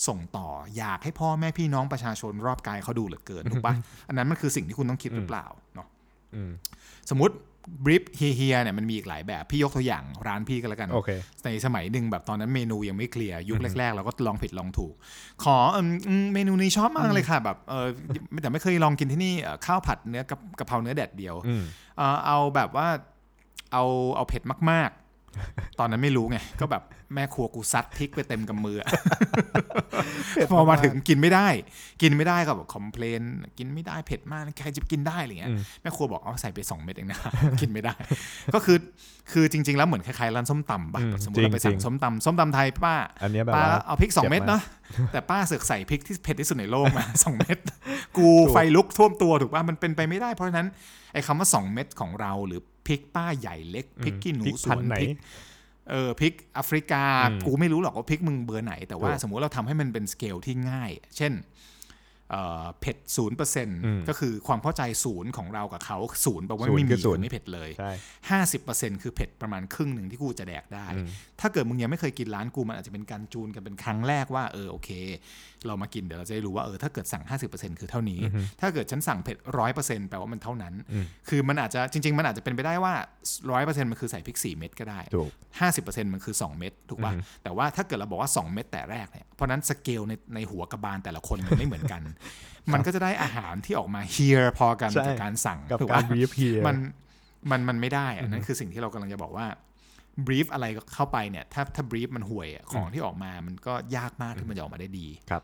[0.08, 3.74] ส่งต่ออยากให้พ่อแม่พี่น้องประชาชนรอบกายเขาดูเหลือเกินถูกปะ
[4.08, 5.86] อันนั้นมันคือสิ่งที่คุณต้องคิดหรือเปล่าเนาะ
[6.34, 6.50] อืม
[7.10, 7.34] สมมติ
[7.84, 11.10] บริฟเฮียเนี่ยมันมีอีกหลายแบบ พี่ยกตัวอย่างร้านพี่ก็แล้วกันโอเค
[11.44, 14.94] ในสมัยหนึ่งแบบตอนนั้นเมนูยังไม่เคลียร์ ยุคแรกๆ เราก็ลองผิดลองถูก
[15.44, 17.86] ขอเอิ่มอืมเมนูนี้ชอบมากเลยค่ะแบบเออ
[18.42, 21.62] แต่ไม่เคยลองกินที่นี่เอ่อข้าวผัดเนื้อกับกะเพราเนื้อแดดเดียวอืม
[21.96, 22.88] เอ่อเอาแบบว่า
[23.72, 23.84] เอา
[24.16, 24.42] เอาเผ็ด
[24.72, 24.90] มาก
[25.78, 26.82] ตอนนั้นไม่รู้ไง ก็แบบ
[27.14, 28.88] แม่ครัวกูซัดพริกไปเต็มกำมืออะ
[30.52, 31.48] พอมาถึงกินไม่ได้
[32.02, 33.22] กินไม่ได้ก็แบบคอมเพลน
[33.58, 37.18] กินไม่ได้เผ็ดมากใครจะกินได้อะไรเงี้ยอืมแม่ครัวบอกเอาใส่ไปสองเม็ดเองนะ
[37.60, 37.94] กินไม่ได้
[38.54, 38.78] ก็คือ
[39.32, 44.62] คือจริง ๆ แล้วเหมือนคล้ายๆร้านส้มตำป่ะอืมสมมติเราไปสั่จริงงๆส้มตำส้มตำไทยป้าอันเนี้ยแบบป้าว่าเอาพริกสองเม็ดเจ็บมากเนาะ
[45.12, 47.58] แต่ป้าเสือกใส่พริกที่เผ็ดที่สุดในโลกมาสองเม็ด
[48.16, 50.68] กูไฟลุกท่วมตัวถูกป่ะมันเป็นไปไม่ได้เพราะฉะนั้น
[51.12, 55.16] ไอ้คำว่าสองเม็ดของเราหรือพ ริกป้าใหญ่เล็กพริกขี้หนูพริกสพัวนนธุ์ไหนพริก
[55.90, 61.34] เออพริกแอฟริกาอืมกูไม่รู้หรอกว่าพริกมึงเบอร์ไหน แต่ว่าถูกสมมุติเราทำให้มันเป็นสเกลที่ง่าย เช่น
[62.30, 67.92] เอ่อเผ็ดศูนย์เปอร์เซ็นต์อืมก็คือความเข้าใจศูนย์ของเรากับเขาศูนย์แปลว่าศูนย์ไม่คืมีอศูนย์ไม่เผ็ดเลยใช่
[68.30, 71.06] ห้าสิบเปอร์เซ็นต์คือเผ็ดประมาณครึ่งหนึ่งที่กูจะแดกได้อืม
[71.40, 74.90] ถ้าเกิดมึงยังไม่เคยกินร้านกูมันอาจจะเป็นการจูนกันเป็นครั้งแรกว่าเออโอเค
[75.66, 78.20] เรามากินเดี๋ยวเราจะได้รู้ว่าเออถ้าเกิดสั่ง 50%คือเท่านี้
[78.60, 82.94] ถ้าเกิดฉันสั่งเผ็ดร้อยเปอร์เซ็นต์แปลว่ามันเท่านั้นอืมคือมันอาจจะจริง ๆ มันอาจจะเป็นไปได้ว่า
[83.50, 85.30] ร้อยเปอร์เซ็นต์มันคือใส่พริกสี่เม็ดก็ได้ถูก
[85.70, 92.02] 50%มันคือ2เม็ดถูกป่ะอือฮึแต่ว่าถ้าเกิดเราบอกว่า2เม็ดแต่แรกเนี่ยเพราะฉะนั้นสเกลในในหัวกระบาลแต่ละคนมันไม่เหมือนกัน
[92.72, 96.76] มันก็จะได้อาหารที่ออกมาเฮียพอกันใช่กับการสั่งกับถูกการป่ะบีฟเฮียมัน
[97.50, 99.46] มันมันไม่ได้อะนั่นคือสิ่งที่เรากำลังจะบอกว่า
[100.26, 105.42] บรีฟอะไรเข้าไปเนี่ย ถ้าถ้าบรีฟมันห่วยอะของที่ออกมามันก็ยากมากที่มันจะออกมาได้ดีครับ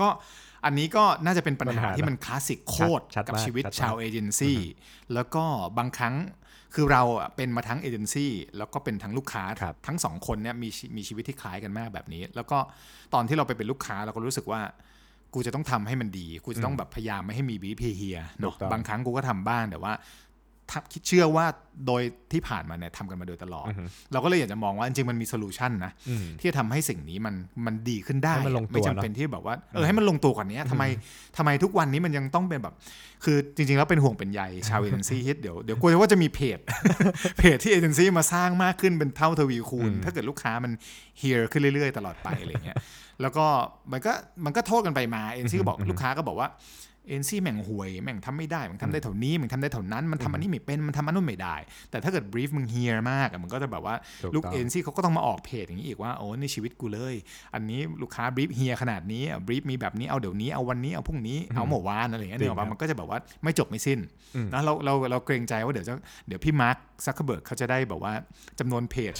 [0.00, 0.08] ก็
[0.64, 4.58] อันนี้ก็น่าจะเป็นปัญปัญหาหาที่มันคลาสสิกโคตรชัดกับมากชีวิตชัดมากชาวเอเจนซี่
[5.14, 5.44] แล้วก็
[5.78, 6.14] บางครั้ง
[6.74, 12.58] คือเราอะเป็นมาทั้งเอเจนซี่แล้วก็เป็นทั้งลูกค้าครับทั้งสองคนเนี่ยมีชีมีชีวิตที่คล้ายกันมากแบบนี้ แล้วก็
[13.14, 14.60] ตอนที่เราไปเป็นลูกค้าเราก็รู้สึกว่า
[15.34, 20.29] กูจะต้องทำให้มันดี กูจะต้องแบบพยายามไม่ให้มีบีพีเฮียเนาะถูกต้องบางครั้งกูก็ทำบ้างแต่ว่าถ้า
[20.92, 21.46] คิดเชื่อว่า
[21.86, 27.34] โดยที่ผ่านมาเนี่ยทำกันมาโดยตลอดอือฮึเราก็เลยอยากจะมองว่าจริงๆมันมี solution นะอืมที่จะทำให้สิ่งนี้มัน
[27.66, 30.84] มันดีขึ้นได้ให้มันลงตัวไม่จำเป็นที่แบบว่าเออให้มันลงตัวกว่านี้ทำไม
[31.36, 32.74] ทำไมทุกวันนี้มันยังต้องเป็นแบบ
[33.24, 36.58] คือจริงๆแล้วเป็นห่วงเป็นใยชาวเอเจนซี่เดี๋ยวเดี๋ยวกลัวว่าจะมีเพจ
[37.38, 40.72] เพจที่เอเจนซี่มาสร้างมากขึ้นเป็นเท่าทวีคูณ ถ้าเกิดลูกค้ามัน
[41.18, 42.76] เฮียขึ้นเรื่อยๆ ตลอดไปอะไรเงี้ย
[43.22, 43.46] แล้วก็
[43.92, 44.12] มันก็
[44.44, 46.48] มันก็โทษกันไปมาเอเจนซี่ก็บอกลูกค้าก็บอกว่า
[47.08, 51.56] เอ็นซี่แม่งห่วย แม่งทำไม่ได้แม่งทำได้เท่านี้แม่งทำได้เท่านั้น มันทำอันนี้ไม่เป็นมันทำอันนู้นไม่ได้
[51.90, 57.14] แต่ถ้าเกิด brief มึงเฮียมากอะมันก็จะแบบว่าถูกต้องเอ็นซี่เขาก็ต้องมาออกเพจอย่างนี้อีกว่าโอ้นี่ชีวิตกูเลย
[57.54, 63.98] อันนี้ลูกค้า brief เฮียขนาดนี้ brief มีแบบนี้เอาเดี๋ยวนี้เอาวันนี้เอาพรุ่งนี้เอาเมื่อวานอะไรอย่างเงี้ยจริงครับเดี๋ยวมันก็จะแบบว่าไม่จบไม่สิ้น
[64.36, 65.94] อืมนะเราเราเราเกรงใจว่าเดี๋ยวจะ
[66.26, 68.12] เดี๋ยวพี่มาร์ค ซักเคอร์เบิร์กเขาจะได้แบบว่า
[68.60, 69.14] จำนวนเพจ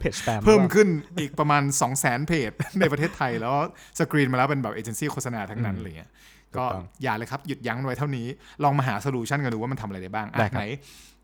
[0.00, 3.54] เพจสแปมเพิ่มขึ้นอีกประมาณ 2 0 0 0 0 0 เพจในประเทศไทย แล้ว
[3.98, 6.10] สกรีนมาแล้วเป็นแบบเอเจนซี่โฆษณาทั้งนั้นอะไรเงี้ย
[6.56, 8.26] ก็ถูกต้องอย่าเลยครับ หยุดยั้งไว้เท่านี้
[8.64, 10.64] ลองมาหา solution กันดูว่ามันทำอะไรได้บ้างอะได้ครับไหน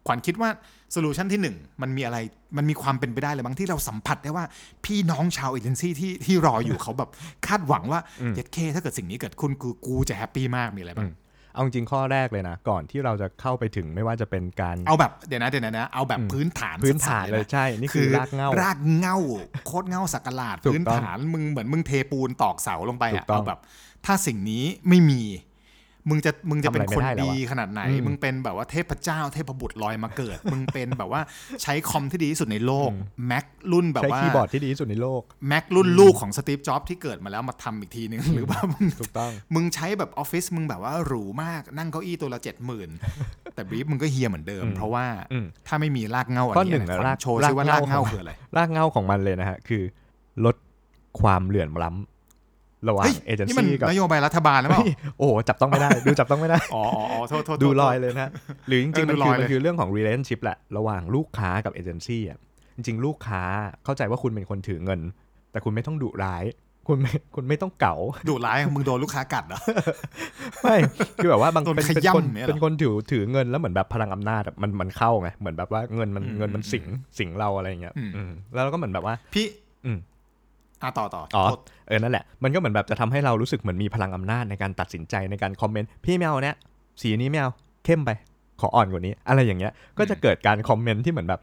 [0.06, 0.50] ขวัญคิดว่า
[0.92, 2.18] solution ที่หนึ่งมันมีอะไร
[2.56, 4.44] มันมีความเป็นไปได้เลยบางที่เราสัมผัสได้ว่า
[4.84, 7.10] พี่น้องชาวเอเจนซี่ที่ที่รออยู่เขาแบบ
[7.46, 8.00] คาดหวังว่า
[8.34, 11.10] เย็ดเข้ถ้าเกิดสิ่งนี้เกิดขึ้นกูกูจะ happy มากมีอะไรบ้าง
[11.52, 19.16] เอาจริงๆข้อแรกเลยนะ ก่อนที่เราจะเข้าไปถึงไม่ว่าจะเป็นการเอาแบบเดี๋ยวนะเดี๋ยวนะเอาแบบพื้นฐานพื้นฐานสัสๆเลยะใช่ นี่คือรากเหง้ารากเหง้า
[19.66, 23.60] โคตรเหง้าสักหลาดถูกพื้นต้องฐานมึงเหมือนมึงเทปูนตอกเสาลงไปถูอะกต้องเอาแบบ
[24.06, 25.22] ถ้าสิ่งนี้ไม่มี
[26.08, 31.20] มึงจะมึงจะเป็นทำอะไรคนไม่ได้แล้วดีอะขนาดไหนอืมมึงเป็นแบบว่าเทพเจ้า เทพบุตรลอยมาเกิด มึงเป็นแบบว่า
[31.62, 32.90] ใช้คอมที่ดีที่สุดในโลก
[33.26, 42.88] แม็กรุ่นแบบใช้ว่าคีย์บอร์ดที่ดีที่สุดในโลกแม็กรุ่นลูกของสตีฟจ็อบที่เกิดมาแล้วมาทำอีกทีนึงหรือว่ามึงถูกต้องมึงใช้แบบออฟฟิศมึงแบบว่าหรูมากนั่งเก้าอี้ตัวละเจ็ดหมื่น
[43.54, 49.82] แต่ brief มึงก็เหี้ยเหมือนเดิม เพราะว่าอืมถ้าไม่มีรากเหง้าอันข้อนี้หนึ่งนะอะขวัญรากโชว์ซิว่ารารากกเหง้าเหง้าคืออะไรรากเหง้าของมันเลยนะฮะคือ
[50.44, 50.56] ลด
[51.20, 52.11] ความเหลื่อมล้ำ
[52.88, 58.30] ระหว่างเฮ้ยเอเจนนี่มันซี่กับนโยบายรัฐบาลหรือเปล่าเฮ้ยโอ้โหจับต้องไม่ได้ ดูจับต้องไม่ได้ อ๋ออ๋ออ๋อโทษโทษดูโทษลอยเลยนะ
[58.68, 62.38] หรือจริงๆเออมันดูลคืออยเลยมันคือเรื่องของ relationship แหละ ระหว่างลูกค้ากับเอเจนซี่อะ
[62.76, 63.42] จริง ๆ ลูกค้า
[63.84, 65.00] เข้าใจว่าคุณเป็นคนถือเงิน
[65.52, 66.44] แต่คุณไม่ต้องดุร้าย
[66.88, 67.96] คุณไม่คุณไม่ต้องเก๋า
[68.28, 69.60] ดุร้ายมึงโดนลูกค้ากัดเหรอ
[70.62, 70.76] ไม่
[71.16, 76.84] คือแบบว่าบางโดนเป็นขเป็นย้ำคนเนี่ยเหรอเป็นคนถือถือเงินแล้วเหมือนแบบพลังอำนาจอะมันมันเข้าไงเหมือนแบบว่าเงินมันอืมเงินมันอืมสิง
[77.18, 79.46] สิงเราอะไรอย่างเงี้ยอืมอืมแล้วเราก็เหมือนแบบว่าพี่
[80.82, 86.56] อืมอะต่อต่ออ๋อโทษเออนั่นแหละมันก็เหมือนแบบจะทำให้เรารู้สึกเหมือนมีพลังอำนาจในการตัดสินใจในการคอมเมนต์พี่แมวเนี้ย
[87.02, 87.48] สีนี้แมว
[87.84, 88.10] เข้มไป
[88.60, 91.40] ขออ่อนกว่านี้ อะไรอย่างเงี้ยก็จะเกิดการคอมเมนต์ที่เหมือนแบบ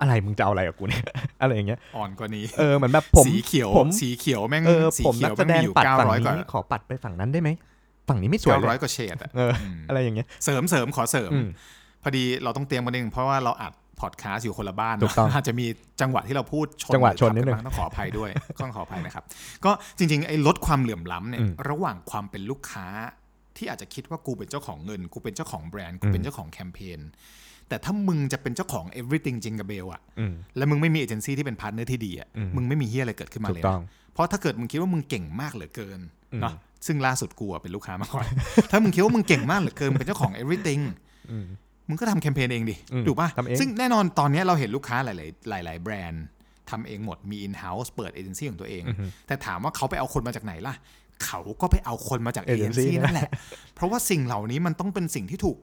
[0.00, 1.04] อะไรมึงจะเอาอะไรกับกูเนี่ย
[1.40, 7.50] อะไรอย่างเงี้ยอ่อนกว่านี้เออเหมือนแบบผมสีเขียวผมสีเขียวแม่งเออสีผมเขีนัยกวแสแม่งดงมีอยู่ปัดเก้าฝั่งร้อยกว่านี้ขอปัดไปฝั่งนั้นได้ไหม
[8.08, 11.48] ฝั่งนี้ไม่สวยเก้าเลร้อยยกว่าเฉดอะเออมอะไรอย่างเงี้ยเสริมเสริมขอเสริมอืม
[12.02, 15.66] พอดีเราต้องเตรียมกันนิดนึงเพราะว่าเราอัด พอดแคสต์อยู่คนละบ้านถูกต้องอาจจะมี
[16.00, 18.30] จังหวะที่เราพูดชนจังหวะชนรือนิดนึงทับกับ้าต้องขออภัยด้วย
[18.62, 19.24] ต้องขออภัยนะครับ
[19.64, 22.86] ก็จริงๆไอ้ลดความเหลื่อมล้ำเนี่ยอืมระหว่างความเป็นลูกค้า
[23.56, 27.00] ที่อาจจะคิดว่ากูเป็นเจ้าของเงิน กูเป็นเจ้าของแบรนด์กูเป็นเจ้าของแคมเปญ
[27.68, 36.00] แต่ถ้ามึงจะเป็นเจ้าของ everything จริงกับเบลอะอืมแล้วมึงไม่มีเอเจนซี่ที่เป็น partner ที่ดีอะอืมมึงไม่มีเหี้ยอะไรเกิดขึ้นมาถูเลยกต้องนะเพราะถ้าเกิดมึงคิดว่ามึงเก่งมากเหลือเกิน
[36.32, 36.54] อืมเนาะ
[36.86, 38.26] ซึ่งล่าสุดกูอะเป็นลูกค้ามาก่อน
[38.70, 40.82] ถ้ามึงคิดว่ามึงเก่งมากเหลือเกินเป็นเจ้าของ everything
[41.30, 41.36] อื
[41.86, 45.08] มมึงก็ทำแคมเปญเองดิอืมถูกป่ะทำเองซึ่งแน่นอนตอนนี้เราเห็นลูกค้าห
[45.52, 46.24] ลาย ๆ หลาย ๆ แบรนด์
[46.70, 48.82] ทำเองหมดมี in-house เปิดเอเจนซี่ของตัวเอง
[49.26, 50.74] แต่ถามว่าเขาไปเอาคนมาจากไหนล่ะ
[51.26, 53.32] เขาก็ไปเอาคนมาจากเอเจน agency ซี่นั่นั่นนแหแหละละ
[53.74, 55.58] เพราะว่าสิ่งเหล่านี้มันต้องเป็นสิ่งที่ถูก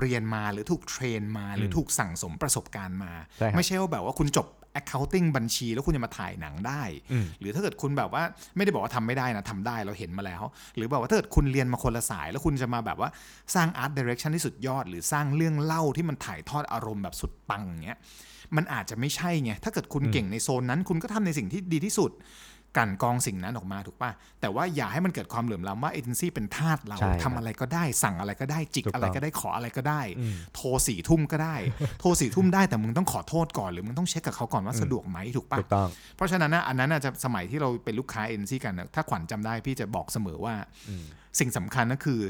[0.00, 4.46] เรียนมาหรือถูกเทรนมาหรือถูกสั่งสมประสบการณ์มาใช่ครับไม่ใช่ว่าแบบว่าคุณจบ
[4.80, 6.82] accounting บัญชีแล้วคุณจะมาถ่ายหนังได้
[7.12, 8.22] อืมหรือถ้าเกิดคุณแบบว่า
[8.56, 10.42] ไม่ได้บอกว่าทำไม่ได้นะทำได้เราเห็นมาแล้ว
[10.76, 13.10] หรือแบบว่าถ้าเกิดคุณเรียนมาคนละสาย แล้วคุณจะมาแบบว่า
[13.54, 17.98] สร้าง art direction ที่สุดยอด หรือสร้างเรื่องเล่าที่มันถ่ายทอดอารมณ์แบบสุดปังอย่างเงี้ย
[18.56, 22.10] มันอาจจะไม่ใช่ไงถ้าเกิดคุณเก่งในโซนนั้น คุณก็ทำในสิ่งที่ดีที่สุด
[22.76, 24.10] กลั่นกรองสิ่งนั้นออกมาถูกป่ะ
[24.40, 30.00] แต่ว่าอย่าให้มันเกิดความเหลื่อมล้ำว่าเอเจนซี่เป็นทาสเราใช่ครับทำอะไรก็ได้สั่งอะไรก็ได้จิกถูกต้องอะไรก็ได้ขออะไรก็ได้
[30.54, 31.56] โทรสี่ทุ่มก็ได้
[32.00, 40.54] โทรสี่ทุ่มได้แต่มึงต้องขอโทษก่อนหรือมึงต้องเช็คกับเขาก่อนว่าสะดวกไหมถูกป่ะถูกต้องเพราะฉะนั้นนะอันนั้นน่ะจะสมัยที่เราเป็นลูกค้าเอ็นซี่กันนะถ้าขวัญจำได้พี่จะบอกเสมอว่า
[41.38, 42.20] สิ่งสำคัญก็คือ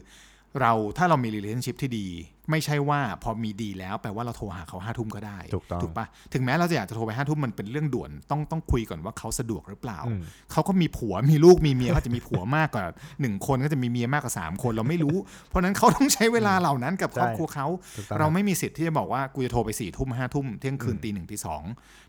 [0.61, 2.07] เราถ้าเรามี relationship ที่ดี
[2.51, 10.21] ไม่ใช่ว่าพอมีดีแล้วแปลว่าเราโทรหาเขาห้าทุ่มก็ได้ ถูกต้องถูกปะถึงแม้เราจะอยากจะโทรไปห้าทุ่มมันเป็นเรื่องด่วนต้องต้องคุยก่อนว่าเขาสะดวกหรือเปล่าอืม
[10.53, 12.85] เขาก็มีผัวมีลูกมีเมียเขาจะมีผัวมากกว่า
[13.21, 15.17] หนึ่งคนก็จะมีเมียมากกว่าสามคนเราไม่รู้
[15.49, 21.63] เพราะฉะนั้นเขาต้องใช้เวลาเหล่านั้นกับครอบครัวเขาถูกต้องเราไม่มีสิทธิ์ที่จะบอกว่ากูจะโทรไปสี่ทุ่มห้าทุ่มเที่ยงคืนตีหนึ่งตีสอง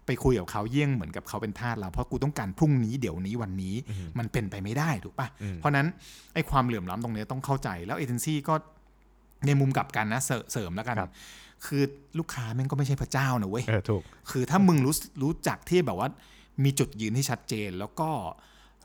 [0.05, 3.75] ไปคุยกับเขาเยี่ยงเหมือนกับเขาเป็นทาสเราเพราะกูต้องการพรุ่งนี้เดี๋ยวนี้วันนี้
[4.17, 5.87] มันเป็นไปไม่ได้ถูกปะเพราะฉะนั้น
[6.33, 8.53] ไอ้ความเหลื่อมล้ำตรงเนี้ยต้องเข้าใจแล้วเอเจนซี่ก็
[9.45, 11.11] ในมุมกลับกันนะเสริเสริมแล้วกันครับ
[11.65, 11.83] คือ
[12.19, 16.09] ลูกค้าแม่งก็ไม่ใช่พระเจ้านะเว้ยเออถูกคือถ้ามึงรู้รู้จักที่แบบว่า
[16.63, 18.09] มีจุดยืนที่ชัดเจน แล้วก็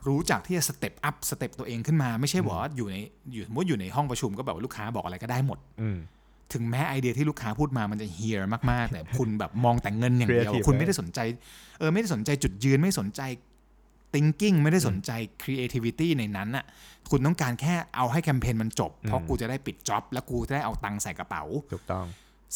[0.07, 2.95] รู้จักที่จะ step up step ตัวเองขึ้นมาไม่ใช่บอกว่าอยู่ใน
[3.31, 5.97] อยู่สมมติอยู่ในห้องประชุมก็แบบว่าลูกค้าบอกอะไรก็ได้หมดอืม
[6.53, 11.19] ถึงแม้ไอเดียที่ลูกค้าพูดมามันจะเหี้ยมากๆ แต่คุณแบบมองแต่เงินอย่างเดียว Creative คุณไม่ได้สนใจ
[11.79, 13.21] เออไม่ได้สนใจจุดยืนไม่สนใจ
[14.13, 16.65] thinking ไม่ได้สนใจ creativity ในนั้นน่ะ
[17.11, 21.43] คุณต้องการแค่เอาให้แคมเปญมันจบ เพราะกูจะได้ปิด job แล้วกูจะได้เอาตังค์ใส่กระเป๋า
[21.73, 22.05] ถูกต้อง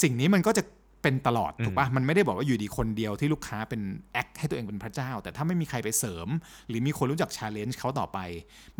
[0.01, 0.63] สิ่งนี้มันก็จะ
[1.03, 3.81] เป็นตลอดถูกปะมันไม่ได้บอกว่าอยู่ดีคนเดียวที่ลูกค้าเป็น
[4.13, 6.27] act ให้ตัวเองเป็นพระเจ้า แต่ถ้าไม่มีใครไปเสริม
[6.67, 8.19] หรือมีคนรู้จัก challenge เขาต่อไป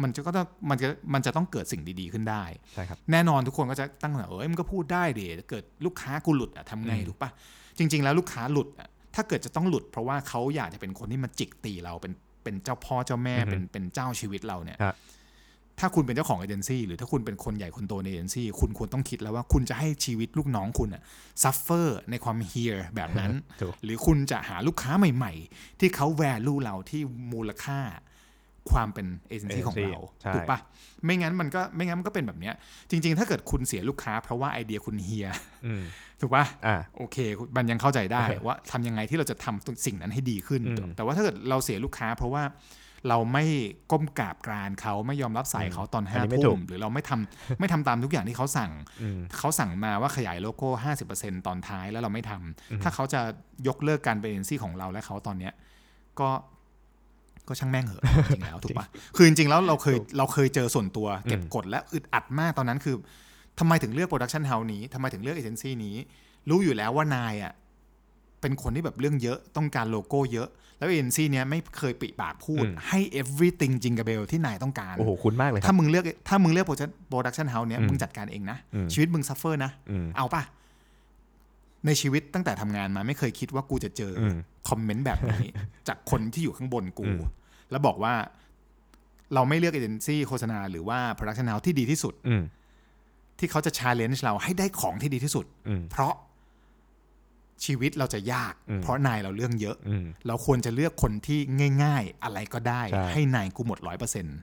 [0.02, 7.30] มันจะก็ต้องมันจะมันจะต้องเกิดสิ่งดีๆขึ้นได้ใช่ครับแน่นอนทุกคนก็จะตั้งคำถามเอ้ยมันก็พูดได้เดเกิดลูกค้ากูหลุดอะทำไงถูกปะ
[7.78, 12.14] จริง ๆ แล้วลูกค้าหลุดอะถ้าเกิดจะต้องหลุดเพราะว่าเขาอยากจะเป็นคนที่มาจิกตีเราเป็น
[12.46, 14.96] เป็นเจ้าพ่อเจ้าแม่เป็นเป็นเจ้าชีวิตเราเนี่ยครับ
[15.80, 21.02] ถ้าคุณเป็นเจ้าของเอเจนซี่หรือถ้าคุณเป็นคนใหญ่คนโตในเอเจนซี่คุณควรต้องคิดแล้วว่าคุณจะให้ชีวิตลูกน้องคุณอะ
[21.44, 23.32] suffer ในความเหี้ยแบบนั้น
[23.62, 27.02] ถูกหรือคุณจะหาลูกค้าใหม่ ๆ ที่เขา value เราที่
[27.34, 27.80] มูลค่า
[28.72, 30.60] ความเป็นเอเจนซี่ของเราใช่ถูกปะ
[31.06, 32.56] ไม่งั้นมันก็ไม่งั้นมันก็เป็นแบบเนี้ย
[32.90, 35.28] จริง ๆ ถ้าเกิดคุณเสียลูกค้าเพราะว่าไอเดียคุณเฮีย
[35.66, 35.84] อืม
[36.22, 37.18] ถูกปะอ่าโอเค
[37.58, 42.44] มันยังเข้าใจได้โอเคว่าทำยังไงที่เราจะทำสิ่งนั้นให้ดีขึ้นอืมแต่ว่าถ้าเกิดเราเสียลูกค้าเพราะว่า
[43.10, 43.46] เราไม่
[43.92, 50.70] ก้มกราบกรานเขาไม่ยอมรับสายเขาตอนอันห้านี้ไม่ถูทุ่กมหรือเราไม่ทำไม่ทำตามทุกอย่างที่เขาสั่งอืมเขาสั่งมาว่าขยายโลโก้
[51.08, 53.22] 50%ตอนท้ายแล้วเราไม่ทำถ้าเขาจะ
[53.68, 55.54] ยกเลิกการเป็นเอเจนซี่ของเราและเขาตอนเนี้ย
[56.20, 56.30] ก็
[57.48, 62.96] ก็ช่างแม่งเหอะจริงๆแล้วถูกปะคือจริงๆแล้วเราเคยเราเคยเจอส่วนตัวเก็บกดและอึดอัดมากตอนนั้นคือ
[63.60, 65.96] ทำไมถึงเลือก production house นี้ทำไมถึงเลือกเอเจนซี่นี้
[66.50, 67.54] รู้อยู่แล้วว่านายอะ
[68.42, 80.42] เป็นคนที่แบบเรื่องเยอะต้องการโลโก้เยอะ แล้วเอเจนซี่เนี้ยไม่เคยปิปากพูดอืมให้ everything จริงกับเบลที่นายต้องการ โอ้โหคุ้นมากเลยครัถ้าบมึงเลือกถ้ามึงเลือก production house เนี้ยอืมมึงจัดการเองนะอืมชีวิตมึง suffer นะอืมเอาป่ะ
[81.86, 84.38] ในชีวิตตั้งแต่ทำงานมาไม่เคยคิดว่ากูจะเจออม
[84.70, 85.46] คอมเมนต์แบบนี้
[85.88, 87.20] จากคนที่อยู่ข้างบนกูอืม
[87.72, 88.14] แล้วบอกว่า
[89.34, 92.44] เราไม่เลือกเอเจนซี่โฆษณาหรือว่า production house ที่ดีที่สุดอืม
[93.40, 96.14] ที่เขาจะ challenge เราให้ได้ของที่ดีที่สุดอืมเพราะ
[97.66, 101.40] ชีวิตเราจะยากอืมเพราะนายเราเรื่องเยอะอืมเราควรจะเลือกคนที่
[101.84, 104.38] ง่าย ๆ อะไรก็ได้ใช่ให้นายกูหมดร้อยเปอร์เซ็นต์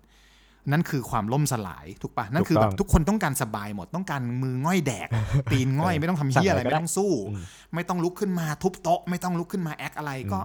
[0.71, 5.09] นั่นคือความล่มสลายถูกปะนั่นคือถูกแบต้องบทุกคนต้องการสบายหมดต้องการมือง่อยแดก
[5.53, 7.45] ตีนง่อยไม่ต้องทำเฮียอะไรสั่งอะไรก็ไม่ได้ต้องสู้อืม
[7.75, 10.41] ไม่ต้องลุกขึ้นมาทุบโต๊ะ ไม่ต้องลุกขึ้นมาแอคอะไรก็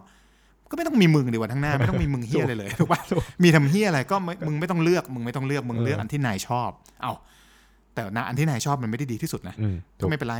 [0.69, 3.01] ก็ไม่ต้องมีมึงดีกว่าทั้งหน้า ไม่ต้องมีมึงเฮียอะไรเลยถูกปะ
[3.43, 6.69] มีทำเฮียอะไรก็ไม่มึงไม่ต้องเลือกมึงไม่ต้องเลือกมึงเลือกอันที่นายชอบ
[7.01, 7.13] เอา
[7.93, 10.37] แต่นะอันที่นายชอบมันไม่ได้ดีที่สุดนะอืมถูก็กไม่เป็นไร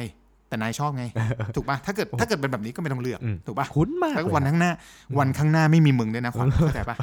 [0.50, 1.04] แต่นายชอบไง
[1.56, 4.72] ถูกปะถ้าเกิดถ้าเกิดเป็นแบบนี้ก็ไม่ต้องเลือกอืมถูกปะคุ้นมากแล้วเลยวันข้างหน้า
[5.20, 6.96] วันข้างหน้าไม่มีมึงด้วยนะขวัญเข้าใจปะ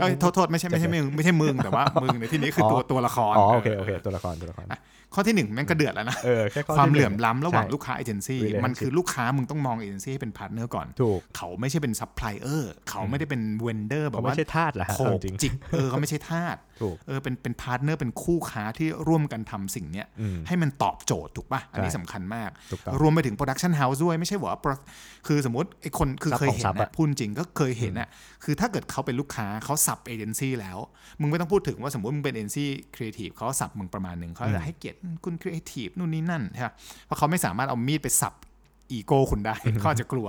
[0.00, 4.66] เอ้ยโทษโทษไม่ใช่ไม่ใช่มึงไม่ใช่มึงแต่ว่ามึงในที่นี้คือตัวตัวละครอ๋อโอเคโอเคตัวละครตัวละคร
[5.14, 24.82] ข้อที่หนึ่งแม่งก็เดือดแล้วนะเออแค่ข้อความที่เหลื่อมนึ่งล้ำระหว่างใช่ลูกค้าเอเจนซี่ Relationship มันคือลูกค้ามึงต้องมองเอเจนซี่ให้เป็นพาร์ทเนอร์ก่อนถูกเขาไม่ใช่เป็นซัพพลายเออร์เขาไม่ได้เป็นเวนเดอร์แบเขาบไม่ว่าใช่ทาสเหรอฮะโขเอากจริงจิกเออเขาไม่ใช่ทาสถูกเออเป็นเป็นพาร์ทเนอร์เป็นคู่ค้าที่ร่วมกันทำสิ่งเนี้ยอืมให้มันตอบโจทย์ถูกปะอันนี้ใช่สำคัญมากถูกต้องรวมไปถึงโปรดักชันเฮาส์ด้วยไม่ใช่ว่า pro-
[25.26, 28.08] คือสมมติไอ้คนคือซับเคยของเห็ซันบนะอะพูดจริงก็เคยเห็นอะ
[28.46, 30.78] คือถ้าเกิดเขาเป็นลูกค้าเขาสับเอเจนซี่แล้ว
[31.20, 36.74] มึงไม่ต้องพูดถึงว่าสมมติมึงเป็นเอเจนซี่ครีเอทีฟเขาสับมึงประมาณหนึ่งเขาจะให้เกียรติคุณครีเอทีฟนู่นนี่นั่นใช่ปะ
[37.06, 38.34] เพราะเขาไม่สามารถเอามีดไปสับ
[38.90, 40.28] อีโก้คุณได้เขาอาจจะกลัว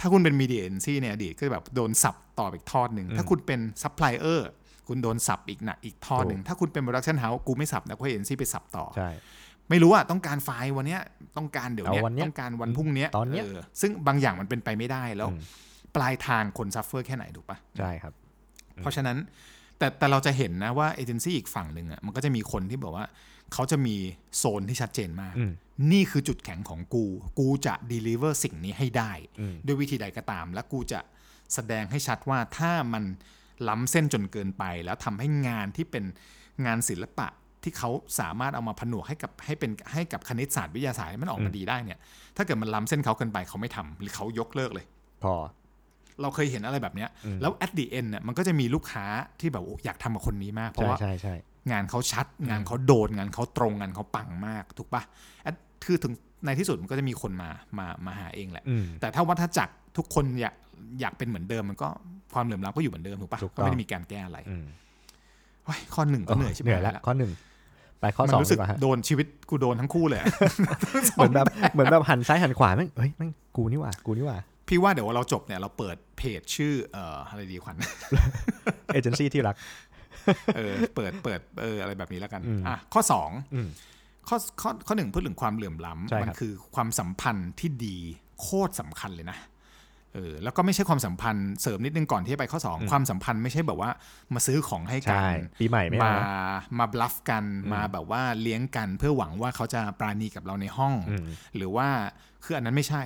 [0.00, 4.48] ถ้าคุณเป็น media agency เนี่ยอดีตก็แบบโดนสับต่อไปอีกทอดหนึ่งถ้าคุณเป็นซัพพลายเออร์
[4.88, 9.08] คุณโดนสับอีกหนะอีกทอดหนึ่งถ้าคุณเป็น production house กูไม่สับนะกูให้เอเจนซี่ไปสับต่อใช่
[9.70, 11.00] ไม่รู้อะต้องการไฟล์วันเนี้ย
[11.36, 13.44] ต้องการเดี๋ยวเนี้ยเอาวันเนี้ยต้องการวันพรุ่งเนี้ยตอนเนี้ย
[13.80, 15.40] ซึ่งบางอย่างมันเป็นไปไม่ได้แล้วอืม
[15.96, 18.12] ปลายทางคน suffer แค่ไหนถูกปะใช่ครับ
[18.76, 19.16] เพราะฉะนั้น
[19.78, 23.06] แต่แต่เราจะเห็นนะว่าเอเจนซี่อีกฝั่งหนึ่งอะมันก็จะมีคนที่บอกว่า
[23.52, 23.96] เขาจะมี
[24.38, 25.52] โซนที่ชัดเจนมากอืม
[25.92, 27.04] นี่คือจุดแข็งของกู
[27.38, 31.00] กูจะ deliver สิ่งนี้ให้ได้อืมด้วยวิธีใดก็ตาม และกูจะ
[31.54, 33.04] แสดงให้ชัดว่าถ้ามัน
[33.68, 36.04] ล้ำเส้นจนเกินไป แล้วทำให้งานที่เป็น
[36.66, 37.28] งานศิลปะ
[37.62, 41.98] ที่เขาสามารถเอามาผนวกให้กับให้เป็นให้กับคณิตศาสตร์วิทยาศาสตร์ให้มันออกมาดีได้เนี่ย
[42.36, 44.86] ถ้าเกิดมันล้ำเส้นเขาเกินไปเขาไม่ทำหรือเขายกเลิกเลย
[45.24, 45.34] พอ
[46.22, 49.04] เราเคยเห็นอะไรแบบเนี้ย แล้ว at the end เนี่ยมันก็จะมีลูกค้า
[49.40, 51.34] ที่แบบโอ้อยากทำกับคนนี้มาก เพราะใช่ว่าใช่ใช่
[51.70, 55.02] งานเขาชัด งานเขาโดน งานเขาตรง งานเขาปังมาก ถูกปะ
[55.44, 55.52] อะ
[55.84, 56.12] คือถึง
[56.44, 60.54] ในที่สุดมันก็จะมีคนมา มา มาหาเองแหละอืมแต่ถ้าวัฏจักรทุกคนอยาก
[61.00, 61.88] อยากเป็นเหมือนเดิม มันก็
[62.34, 64.64] ความเหลื่อมล้ำก็อยู่เหมือนเดิม ถูกปะถูกต้องก็ไม่ได้มีการแก้อะไรอืม
[65.64, 67.30] โอ้ยข้อหนึ่งก็เหนื่อยใช่ไหมเหนื่อยแล้วข้อหนึ่ง
[68.00, 70.26] ไปข้อมันสองรู้สึดีกกว่าฮะโดนชีวิตกูโดนทั้งคู่เลยอะ
[71.14, 77.76] เหมือนแบบเหมือนแบบหันซ้ายหันขวาแม่งเฮ้ยแม่งกูนี่หว่ากูนี่หว่า พี่ว่าเดี๋ยวเราจบเนี่ยเราเปิดเพจชื่อเอ่ออะไรดีขวัญ
[78.92, 79.56] เอเจนซี่ที่รัก
[80.56, 83.68] เออเปิดเปิดเอออะไรแบบนี้แล้วกันอืมอะข้อสองอืม
[84.28, 87.96] ข้อข้อข้อหนึ่งพูดถึงความเหลื่อมล้ใช่ำครับมัคือความสัมพันธ์ที่ดี
[88.40, 89.38] โคตรสำคัญเลยนะ
[90.14, 93.90] เออแล้วก็ไม่ใช่ความสัมพันธ์เสริมนิดนึงก่อนที่จะไปข้อสองความสัมพันธ์ไม่ใช่แบบว่า
[94.34, 96.24] มาซื้อของให้กัใช่นปีใหม่ไม่มาเอานะ
[96.78, 101.26] มาบลัฟกันมาแบบว่าเลี้ยงกันเพื่อหวังว่าเขาจะปราณีกับเราในห้องอืม
[101.56, 101.88] หรือว่า
[102.44, 103.02] คืออันนั้นไม่ใช่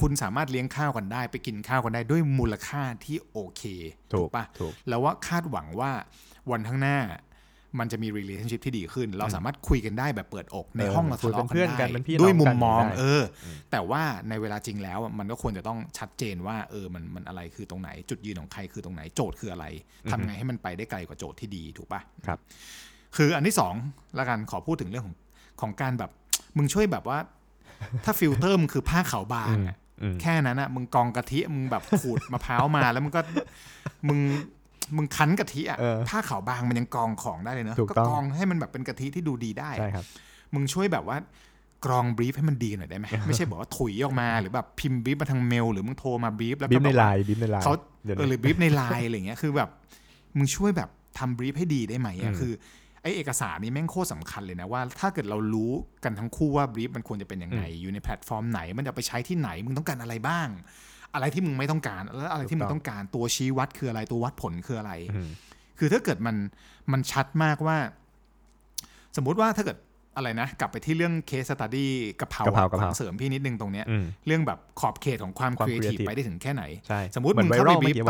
[0.00, 3.62] คุณสามารถเลี้ยงข้าวกันได้ ไปกินข้าวกันได้ด้วยมูลค่าที่โอเค
[4.12, 5.90] ถูกปะถูกแล้วว่าคาดหวังว่า
[6.50, 6.98] วันข้างหน้า
[7.80, 19.66] มันจะมี relationship ที่ดีขึ้น เราสามารถคุยกันได้แบบเปิดอกในเออห้องเราคุยทะเลาะเป็นเพื่อนกักันนเป็นพี่ได้น้องด้วยมุมมองกันได้เอออ แต่ว่าในเวลาจริงแล้วอะมันก็ควรจะต้องชัดเจนว่าเออมันมันอะไรคือตรงไหน จุดยืนของใครคือตรงไหนโจทย์คืออะไร
[20.10, 22.38] ทำไงให้มันไปได้ไกลกว่าโจทย์ที่ดีถูกปะครับ
[23.16, 23.74] คืออันที่สอง
[24.18, 25.16] ละกันขอพูดถึงเรื่องของ
[25.60, 26.10] ของการแบบ
[26.56, 27.18] มึงช่วยแบบว่า
[28.04, 29.81] ถ้าฟิลเตอร์มึงคือผ้าขาวบางอะอืม
[30.22, 33.20] แค่นั้นอะมึงกองกะทิมึงแบบขูดมะพร้าวมาแล้วมึงก็
[34.08, 34.18] มึง
[34.96, 40.04] มึงคั้นกะทิอะเออผ้าขาวบางมันยังกองของได้เลยเนอะถูกก็ต้องกองให้มันแบบเป็นกะทิที่ดูดีได้ใช่ครับ
[40.54, 41.16] มึงช่วยแบบว่า
[41.84, 47.72] กรองบรีฟให้มันดีหน่อยได้ไหมไม่ใช่บอกว่าถุยออกมาหรือแบบพิมพ์บรีฟมาทางเมล หรือมึงโทรมาบรีฟแล้วบิก็มแบในบไลว่าน์บิมในไลน์เขา
[48.04, 49.70] เดี๋ยวเออนี้หรือ brief ในไลน์อะไรเงี้ยคือแบบ
[50.36, 50.88] มึงช่วยแบบ
[51.18, 52.52] ทำ brief ให้ดีได้ไหมอือะมคือ
[53.02, 55.72] ไอเอกสารนี้แม่งโคตรสำคัญเลยนะว่า ถ้าเกิดเรารู้
[56.04, 60.48] กันทั้งคู่ว่า brief มันควรจะเป็นยังไง อยู่ในแพลตฟอร์มไหน มันจะเอาไปใช้ที่ไหน มึงต้องการอะไรบ้าง
[61.14, 65.28] อะไรที่มึงไม่ต้องการ แล้วอะไรที่มึงต้องการตัวชี้วัดคืออะไรตัววัดผลคืออะไรอืม
[65.78, 66.36] คือถ้าเกิดมัน
[66.92, 67.76] มันชัดมากว่า
[69.16, 69.78] สมมุติว่าถ้าเกิด
[70.16, 78.04] อะไรนะ กลับไปที่เรื่อง case study กะเพรากะเพรากะเพราเสริมพี่นิดนึงตรงเนี้ยอืมเรื่องแบบขอบเขตของความความครีเอทีฟ creative ไปได้ถึงแค่ไหนใช่สมมุติเหมือนมึไวงเข้ารัลไปเมื่อกี้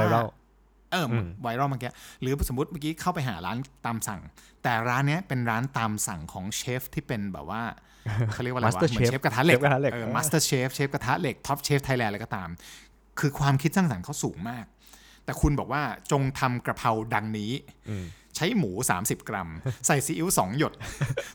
[0.92, 4.20] เอออมไวรัลเมื่อกี้หรือสมมติเมื่อกี้เข้าไปหาร้านตามสั่ง
[4.62, 7.62] แต่ร้านเนี้ยเป็นร้านตามสั่งของเชฟที่เป็นแบบว่า
[8.32, 12.48] เขาเรียกว่าอะไรวะ Master เหมือน Chef เชฟกระทะเหล็กเชฟกระทะเหล็กเออเออ MasterChef เชฟกระทะเหล็ก Top Chef Thailand อะไรก็ตาม
[13.20, 14.64] คือความคิดสร้างสรรค์เขาสูงมาก
[15.24, 17.52] แต่คุณบอกว่าจงทำกระเพราดังนี้
[17.88, 18.04] อืม
[18.36, 19.48] ใช้หมู 30 กรัม
[19.86, 20.72] ใส่ซีอิ๊ว2 หยด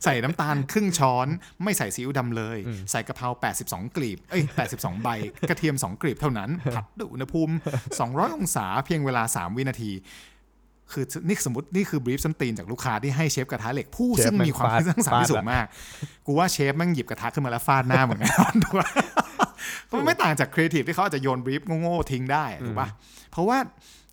[0.04, 1.28] ใส่น้ำตาลครึ่งช้อน
[1.64, 2.58] ไม่ใส่ซีอิ๊วดำเลย
[2.92, 3.30] ใส่กะเพรา
[3.64, 5.10] 82 กลีบ เอ้ย 82 ใบ
[5.50, 7.54] กระเทียม 2 กลีบเท่านั้น ผัดด้วยอุณหภูมิ
[8.00, 9.92] 200 องศาเพียงเวลา 3 วินาที
[10.94, 15.66] คือนี่สมมตินี่คือ brief ส้นตีนจากลูกค้าที่ให้เชฟกระทะเหล็กผู้เชฟซึ่งมีความแม่งคิดสร้างสรรค์ที่ฟาดสูงมาก
[16.26, 18.32] กูว่าเชฟแม่งหยิบกระทะขึ้นมาแล้วฟาดหน้าเหมือนกัน
[18.64, 18.88] ถูกปะ
[19.86, 22.90] เพราะมันไม่ต่างจากครีเอทีฟที่เขาอาจจะโยน brief โง่ๆทิ้งได้ถูกปะ
[23.32, 23.58] เพราะว่า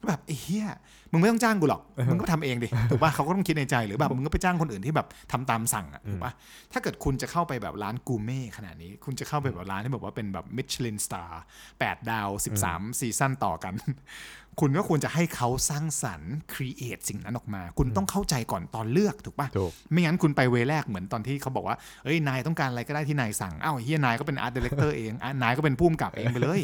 [0.07, 0.67] แบบไอ้เหี้ย
[1.15, 6.33] มึงไม่ต้องจ้างกูหรอก มึงก็ทำเองดิ ถูกปะเขาก็ต้องคิดในใจหรือแบบมึงก็ไปจ้างคนอื่นที่แบบทำตามสั่งอะถูกปะ
[6.73, 11.43] ถ้าเกิดคุณจะเข้าไปแบบร้านกูเม่ขนาดนี้ คุณจะเข้าไปแบบร้านที่แบบว่าเป็นแบบ Michelin star
[11.79, 12.29] แปดดาว
[12.67, 13.75] 13 season ต่อกัน
[14.61, 26.61] คุณก็ควรจะให้เขาสร้างสรรค์ create สิ่งนั้นออกมา คุณต้องเข้าใจก่อนตอนเลือกถูกปะถูกไม่งั้นคุณไปเวแรกเหมือนตอนที่เขาบอกว่า เอ้ย นายต้องการอะไรก็ได้ที่นายสั่งอ้าวเหี้ยนายก็เป็น art director เองอะนายก็เป็นผู้กำกับเองไปเลย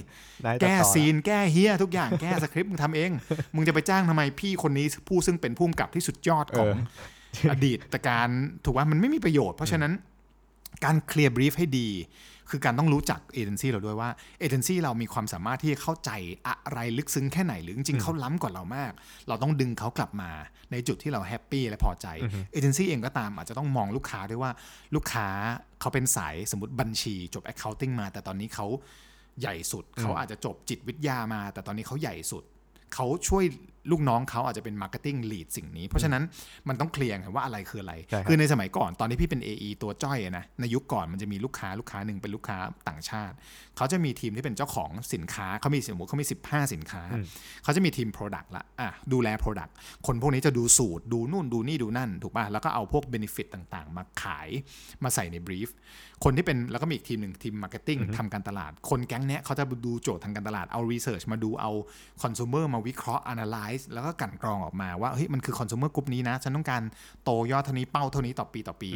[0.46, 3.10] นายตัดแก้ต่อ scene แก้เหี้ยทุกอย่าง แก้สคริปต์มึงทำเอง
[3.54, 6.74] มึงจะไปจ้างทำไมพี่คนนี้ผู้ซึ่งเป็นผู้กำกับที่สุดยอดของ
[7.50, 8.28] อดีตกาล
[8.64, 9.92] ถูกปะมันไม่มีประโยชน์ เพราะฉะนั้น
[10.84, 11.88] การเคลียร์ brief ให้ดี
[12.50, 14.10] คือการต้องรู้จักเอเจนซี่เราด้วยว่า
[14.40, 16.10] เอเจนซี่เรามีความสามารถที่จะเข้าใจ
[16.48, 18.92] อะไรลึกซึ้งแค่ไหนหรือจริงๆเขาล้ำกว่าเรามาก
[19.28, 20.30] เราต้องดึงเขากลับมา
[20.72, 22.06] ในจุดที่เรา happy และพอใจ
[22.52, 24.50] เอเจนซี่เองก็ตามอาจจะต้องมองลูกค้าด้วยว่า
[24.94, 25.26] ลูกค้า
[25.80, 28.66] เขาเป็นสายสมมติบัญชีจบ accounting มา แต่ตอนนี้เขา
[29.40, 32.44] ใหญ่สุด เขาอาจจะจบจิตวิทยามา แต่ตอนนี้เขาใหญ่สุด
[32.94, 33.44] เขาช่วย
[33.90, 36.22] ลูกน้องเขาอาจจะเป็น marketing lead สิ่งนี้ เพราะฉะนั้น
[36.68, 43.34] มันต้องเคลียร์กันว่าอะไรคืออะไรใช่ครับคือในสมัยก่อนตอนที่พี่เป็น AE ตัวจ้อยอะนะในยุคก่อนมันจะมีลูกค้าลูกค้าหนึ่งเป็นลูกค้าต่างชาติ
[43.76, 47.02] เขาจะมีทีมที่เป็นเจ้าของสินค้าเขามีสมมติเขามี 15 สินค้า
[47.64, 49.72] เขาจะมีทีม Product ละอะดูแล Product
[50.06, 54.48] คนพวกนี้จะดูสูตร ดูนู่นดูนี่ดูนั่น ถูกป่ะแล้วก็เอาพวก Benefit ต่างๆ มาขาย
[55.02, 55.70] มาใส่ใน Brief
[56.24, 61.70] คนที่เป็นแล้วก็มีอีกทีมหนึ่งทีม Marketing ทำการตลาด คนแก๊งเนี้ยเขาจะดูโจทย์ทางการตลาดเอา Research มาดูเอา
[62.22, 66.82] Consumer มาวิเคราะห์ Analyze แล้วก็กลั่นกรองออกมาว่าเฮ้ยมันคือ Consumer กลุ่มนี้นะ ฉันต้องการ
[67.24, 68.90] โตยอดเท่านี้เป้าเท่านี้ต่อปีต่อปี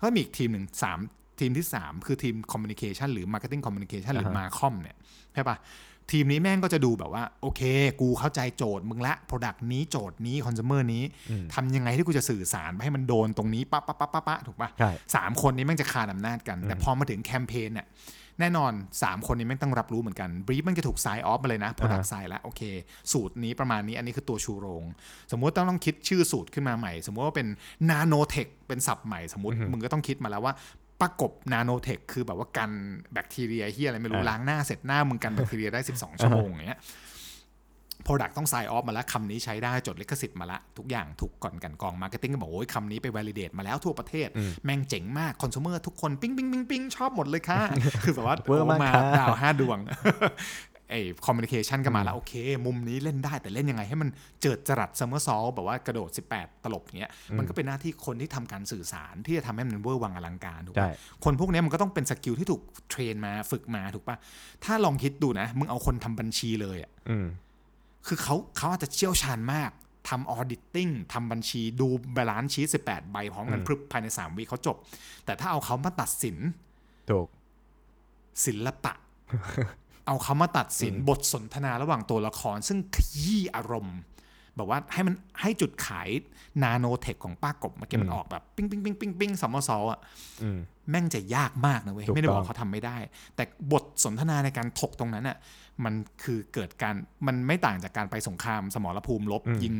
[0.00, 0.98] ก็มีอีกทีมหนึ่งสาม
[1.40, 4.96] ทีมที่ 3 คือทีม Communication หรือ Marketing Communication หรือ Marcom เนี่ย
[5.34, 5.56] ใช่ปะ
[6.10, 7.62] ทีมนี้แม่งก็จะดูแบบว่า โอเค
[8.00, 11.02] กูเข้าใจโจทย์มึงละ Product นี้โจทย์นี้ Consumer นี้
[11.54, 17.86] ทำยังไงที่กูจะสื่อสารไปให้มันโดนตรงนี้ปะปะปะปะปะถูกปะใช่สามคนนี้แม่งจะคานอำนาจกัน แต่พอมาถึงแคมเปญเนี่ย
[18.40, 22.62] แน่นอน 3 คนนี้แม่งต้องรับรู้เหมือนกัน brief มันจะถูก sign off มาเลยนะ Product sign แล้วโอเค
[23.12, 24.84] สูตรนี้ประมาณนี้อันนี้คือตัวชูโรง
[25.32, 27.48] สมมุติต้องต้องคิดชื่อสูตรขึ้นมาใหม่ สมมติว่าเป็น
[27.90, 30.54] nanotech เป็นศัพท์ใหม่สมมติมึงก็ต้องคิดมาแล้วว่า
[31.00, 32.72] ป้ากบ nanotech คือแบบว่ากัน
[33.12, 36.80] แบคทีเรียเหี้ยอะไรไม่รู้อ่าล้างหน้าเสร็จหน้ามึงกันแบคทีเรียได้ 12 ชั่วโมงอย่างเงี้ย
[38.10, 44.28] Product ต้อง sign off มาแล้วคำนี้ใช้ได้จดลิขสิทธิ์มาละ ทุกอย่างถูกกลั่นกรอง Marketing ก็บอกโอ้ยคำนี้ไป validate มาแล้วทั่วประเทศ
[44.64, 47.60] แม่งเจ๋งมาก consumer ทุกคนปิ๊งปิ๊งปิ๊งปิ๊งชอบหมดเลยค่ะ
[48.02, 49.78] คือแบบว่าเวอร์มากโมาค่ะดาวห้าดวง
[50.92, 52.34] ไอ้ communication ก็มาแล้ว โอเค
[52.66, 54.08] มุมนี้เล่นได้แต่เล่นยังไงให้มัน
[54.42, 64.16] เจิดจรัส summer s o l แบบว่ากระโดด 18 ตลบเงี้ยมันก็เป็นหน้าที่คนที่ทำการสื่อสารที่จะทำให้มันเวอร์วังอลังการถูกใช่ปะคนพวกเนี้ยมันก็ต้องเป็น skill ที่ถูก train มาฝึกมาถูกปะ
[64.64, 67.26] ถ้าลองคิดดูนะ มึงเอาคนทำบัญชีเลยอะอืม
[68.06, 69.70] คือเขาเขาอาจจะเชี่ยวชาญมาก
[70.08, 74.76] ทำ auditing ทำบัญชีดู balance sheet 18ใบพร้อมกันพรึบภายใน3วิเขาจบ
[75.24, 76.36] แต่ถ้าเอาเขามาตัดสิน
[77.10, 77.26] ถูก
[78.44, 78.92] ศิลปะ
[80.06, 83.98] เอาเขามาตัดสินบทสนทนาระหว่างตัวละคร ซึ่งขยี้อารมณ์
[84.56, 86.08] แบบว่าให้มันให้จุดขาย
[86.62, 90.00] nanotech ของป้ากบเมื่อกี้มันออกแบบปิ้งปิ้งปิ้งปิ้งปิ้ง somersault อะ
[90.42, 90.58] อืม
[90.90, 92.96] แม่งจะยากมากนะเว้ยถูกไม่ได้บอกว่าเขาทำไม่ได้
[93.36, 95.36] แต่บทสนทนาในการถกตรงนั้นอะ
[95.84, 96.94] มันคือเกิดการ
[97.26, 99.74] มันไม่ต่างจากการไปสงครามสมรภูมิลบยิง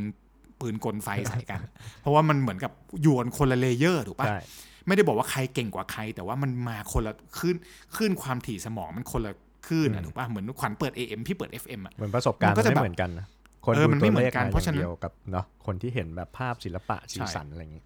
[0.61, 1.61] ปืนกลไฟใส่กัน
[2.01, 4.41] เพราะว่ามันเหมือนกับโยนคนละเลเยอร์ถูกปะใช่
[4.87, 7.57] ไม่ได้บอกว่าใครเก่งกว่าใคร แต่ว่ามันมาคนละคลื่น
[7.97, 9.33] คลื่นความถี่สมองมันคนละ
[9.67, 13.27] คลื่นอะถูกปะเหมือนขวัญเปิด AM พี่เปิด FM อะเหมือนประสบการณ์มันก็มันจะไม่แบบเหมือนกันนะ
[13.65, 17.83] คนเออดูมันไม่ตัวเหมืเลอขนกันมาเพราะอฉะย่างนั้นเดียวกับเนาะคนที่เห็นแบบภาพศิลปะสีสันอะไรอย่างงี้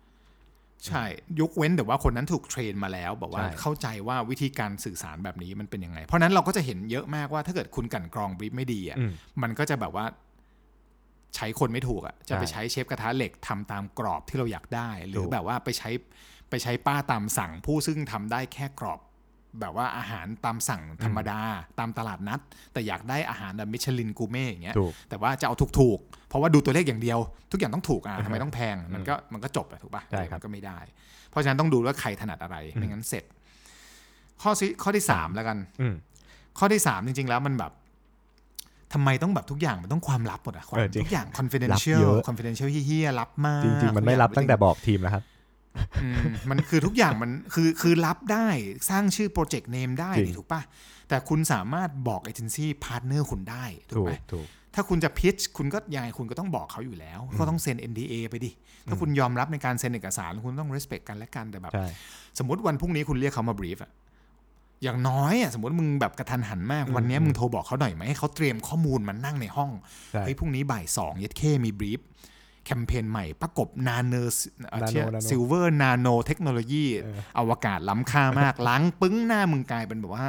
[0.89, 1.05] ใช่
[1.41, 10.07] ยกเว้นแต่ว่าคนนั้นถูกเทรนมาแล้ว บอกว่าใช่เข้าใจว่าวิธีการสื่อสารแบบนี้มันเป็นยังไง เพราะฉะนั้นเราก็จะเห็นเยอะมากว่าถ้าเกิดคุณกลันกรองบรีฟไม่ดีอะอืมมันก็จะแบบว่า
[11.37, 15.91] ใช้คนไม่ถูกอะจะไปใช่ใช้เชฟกระทะเหล็กทำตามกรอบที่เราอยากได้ หรืถูอกแบบว่าไปใช้
[16.51, 19.01] ไปใช้ป้าตามสั่งผู้ซึ่งทำได้แค่กรอบ
[19.61, 21.41] แบบว่าอาหารตามสั่งธรรมดา
[21.79, 22.41] ตามตลาดนัด
[22.73, 27.19] แต่อยากได้อาหารแบบมิชลินกูเม่อย่างเงี้ยถูกแต่ว่าจะเอาถูกๆ เพราะว่าดูตัวเลขอย่างเดียว
[27.53, 30.79] ทุกอย่างต้องถูกอะทำไมต้องแพงมันก็มันก็จบอะถูกปะใช่ครับมันก็ไม่ได้
[31.31, 33.25] เพราะฉะนั้นต้องดูว่าใครถนัดอะไรไม่งั้นเสร็จ
[34.43, 35.95] ข้อที่ข้อที่สามแล้วกันอืม
[36.59, 37.73] ข้อที่สามจริง ๆ แล้วมันแบบ
[38.93, 45.34] ทำไมต้องแบบทุกอย่างมันต้องความลับหมดอะความเออจริงทุกอย่างลับ confidential เยอะ confidential เหี้ยๆลับมาก จริง ๆ มันไม่ลับตั้งแต่บอกทีมแล้วครับอื
[46.23, 48.49] มมันคือทุกอย่างมันคือคือลับได้
[48.91, 50.63] สร้างชื่อ project name ได้จริงถูกปะ
[51.09, 58.51] แต่คุณสามารถบอก agency partner คุณได้ถูถูกกไหมถูกถ้าคุณจะ pitch คุณก็ยังไงคุณก็ต้องบอกเขาอยู่แล้ว ก็ต้องเซ็น NDA ไปดิ
[58.89, 61.87] ถ้าคุณยอมรับในการเซ็นเอกสาร คุณต้อง respect กันและกันแต่แบบใช่
[62.39, 63.93] สมมติวันพรุ่งนี้คุณเรียกเขามา brief อะ
[64.83, 69.71] อย่างน้อยอะสมมติมึงแบบกระทันหันมาก วันนี้มึงโทรบอกเขาหน่อยไหมให้เขาเตรียมข้อมูลมานั่งในห้อง
[70.13, 72.01] ใช่เฮ้ยพรุ่งนี้บ่ายสองยัดเคมี brief
[72.65, 74.33] แคมเปญใหม่ประกบนาเนอร์
[74.83, 76.85] Nano Nano ซิลเวอร์นาโนเทคโนโลยี
[77.39, 80.27] อวกาศล้ำค่ามาก ล้างปึ้งหน้ามึงกลายเป็นแบบว่า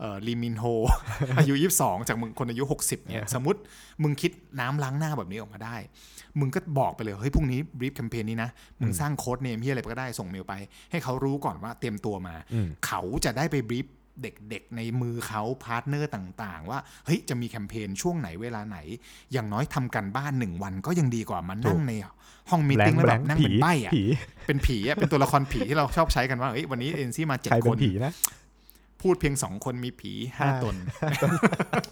[0.00, 0.64] เอ่อลีมินโฮ
[1.38, 3.60] อายุ 22 จากมึงคนอายุ 60เนี่ยสมมติ
[4.02, 5.76] มึงคิดน้ำล้างหน้าแบบนี้ออกมาได้
[6.40, 10.54] มึงก็บอกไปเลย เฮ้ยพรุ่งนี้ brief แคมเปญนี้นะ มึงสร้าง code name ที่อะไรก็ได้ส่งเมลไป
[10.90, 13.86] ให้เขารู้ก่อนว่าเตรียมตัวมาอืมเขาจะได้ไป brief
[14.22, 18.78] เด็กๆ ในมือเขา partner ต่างๆ ว่าเฮ้ยจะมีแคมเปญช่วงไหนเวลาไหน
[19.32, 21.92] อย่างน้อยทำการบ้านหนึ่งวันก็ยังดีกว่ามานั่งใน
[22.50, 24.04] ห้อง meeting แล้วแบบนั่งเป็นใบ้อะผี
[24.46, 28.12] เป็นผีอะเป็นตัวละครผีที่เราชอบใช้กันว่าเฮ้ยวันนี้เอ็นซี่มาเจ็ดใครคเป็นนผีนะ
[29.02, 30.74] พูดเพียงสองคนมีผีห้าห้าตน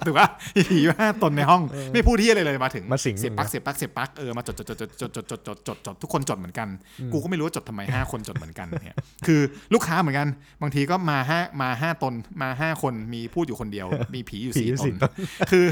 [0.06, 6.68] ถูกปะมีผีอยู่ห้าตนในห้อง ไม่พูดที่อะไรเลยมาถึงมาสิงเสียบปลั๊กเสียบปลั๊กเสียบปลั๊กเออมาจดจดจดจดจดจดจดจดจดทุกคนจดเหมือนกัน
[7.12, 8.96] กูก็ไม่รู้ว่าจดทำไมห้าคนจดเหมือนกันเนี่ย
[9.26, 9.40] คือ
[9.74, 10.28] ลูกค้าเหมือนกัน
[10.62, 15.12] บางทีก็มาห้ามาห้าตนมาห้าคนมีพูดอยู่คนเดียว มีผีอยู่ผีสี่อยู่ตสี่นตน
[15.50, 15.66] คือ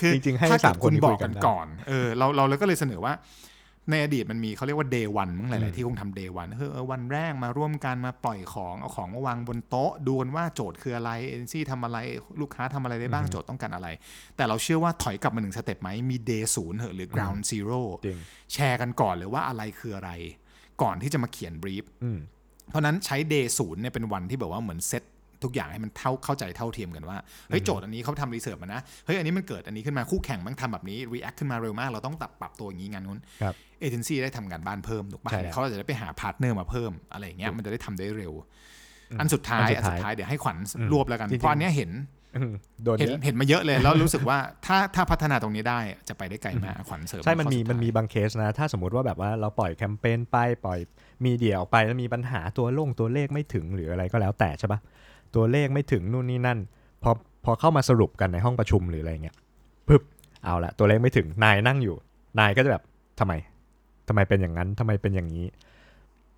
[0.00, 3.12] คือจริงๆให้ถ้าสาเกิมดคนคุณนี้บคุอยกกักันนได้ก่อนเออเราเราเลยก็เลยเสนอว่า
[3.90, 11.98] ในอดีตมันมีเขาเรียกว่า day one มั้งหลาย ๆ ที่คงทำ day one คือเออวันแรกมาร่วมกันมาปล่อยของ เอาของมาวางบนโต๊ะ ดูกันว่าโจทย์คืออะไรเอเจนซี่ทำอะไร
[12.40, 13.88] ลูกค้าทำอะไรได้บ้างโจทย์ต้องการอะไร
[14.36, 18.18] แต่เราเชื่อว่าถอยกลับมาหนึ่ง step ไหมมี day ศูนย์เหอะหรือ ground zero จริง
[18.52, 20.10] แชร์กันก่อนเลยว่าอะไรคืออะไร
[20.82, 22.18] ก่อนที่จะมาเขียน brief อืม
[22.70, 25.04] เพราะนั้นใช้ day ศูนย์เนี่ยเป็นวันที่แบบว่าเหมือนเซต
[25.44, 27.16] ทุกอย่างให้มันเท่าเข้าใจเท่าเทียมกันว่า
[27.50, 38.32] เฮ้ยโจทย์อันนี้เขาทำ research มานะเฮ้ยอันนี้มันเกิดอันนี้ขึ้นมาคู่แข่งมันทำแบบนี้ react ขึ้นมาเร็วมาก เราต้องตัดปรับตัวอย่างนี้งานนู้นครับเอเจนซี่ได้ทำงานบ้านเพิ่มถูกปะใช่แล้วเขาจะได้ไปหา partner มาเพิ่มอะไรอย่างเงี้ยมันจะได้ทำได้เร็ว
[39.20, 41.90] อันสุดท้ายอัอันนสุสุดดท้ายท้ายเดี๋ยวให้ขวัญอืมรวบแล้วกันจริงๆเพราะอันเนี้ยเห็น
[42.36, 42.52] อืม
[42.84, 50.78] โดนเห็นเยอะเห็นมาเยอะเลยแล้วรู้สึกว่าถ้าถ้าพัฒนาตรงนี้ได้จะไปได้ไกลมากขวัญเสริมใช่มันมีข้อสุดท้ายมันมีบางเคสนะ ถ้าสมมติว่าแบบว่าเราปล่อยแคมเปญไปปล่อย
[51.24, 54.80] มีเดียออกไปแล้วมีปัญหาตัวลงตัวเลขไม่ถึงหรืออะไรก็แล้วแต่ใช่ปะ
[55.34, 56.58] ตัวเลขไม่ถึงนู่นนี่นั่น
[57.02, 57.10] พอ
[57.44, 59.36] พอเข้ามาสรุปกันในห้องประชุมหรืออะไรเงี้ย
[59.88, 60.02] ปึ๊บ
[60.44, 61.96] เอาละตัวเลขไม่ถึงนายนั่งอยู่
[62.38, 62.82] นายก็จะแบบ
[63.18, 63.32] ทำไม
[64.08, 65.46] ทำไมเป็นอย่างนั้นทำไมเป็นอย่างนี้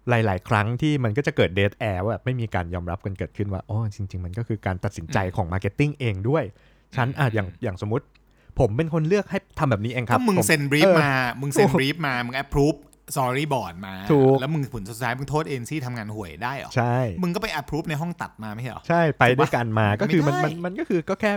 [0.09, 6.45] หลาย ๆ ครั้งที่มันก็จะเกิด dead air ว่าแบบไม่มีการยอมรับกันเกิดขึ้นว่าอ๋อจริง ๆ มันก็คือการตัดสินใจของ marketing เองด้วย
[6.97, 8.05] ฉันอะอย่างอย่างสมมติ
[8.59, 12.74] ผมเป็นคนเลือกให้ทำแบบนี้เองครับก็มึงผมเซ็น brief เออมา มึงเซ็น briefมา มึง approve
[13.16, 21.32] storyboard มา ถูก แล้วมึงผลสุดท้ายมึงโทษเอเจนซี่ทำงานห่วยได้เหรอ ใช่ มึงก็ไป approve ในห้องตัดมาไม่ใช่เหรอ ใช่ไปถูกปะด้วยกันมาก็คือมันไม่ได้มันมันก็คือก็แค่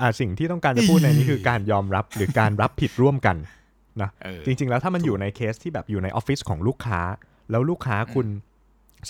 [0.00, 3.36] อ่าสิ่งที่ต้องการจะพูดในนี้คือการยอมรับหรือการรับผิดร่วมกัน
[4.02, 7.00] นะเออจริง ๆ แล้วถ้ามันอยู่ในเคสที่แบบอยู่ในออฟฟิศของลูกค้า
[7.50, 8.26] แล้วลูกค้าคุณ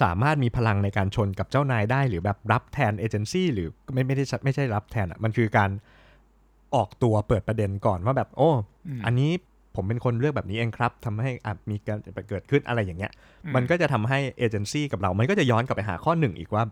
[0.02, 5.70] สามารถมีพลังในการชนกับเจ้านายได้ หรือแบบรับแทนเอเจนซี่หรือไม่ไม่ได้ใช่ไม่ใช่รับแทนอะมันคือการ
[6.74, 8.50] ออกตัวเปิดประเด็นก่อนว่าแบบโอ้
[8.86, 9.30] อืมอันนี้
[9.78, 11.98] ผมเป็นคนเลือกแบบนี้เองครับทำให้อะมีการ
[12.28, 13.12] เกิดขึ้นอะไรอย่างเงี้ย
[13.54, 16.62] มันก็จะทำให้เอเจนซี่กับเรา มันก็จะย้อนกลับไปหาข้อหนึ่งอีกว่า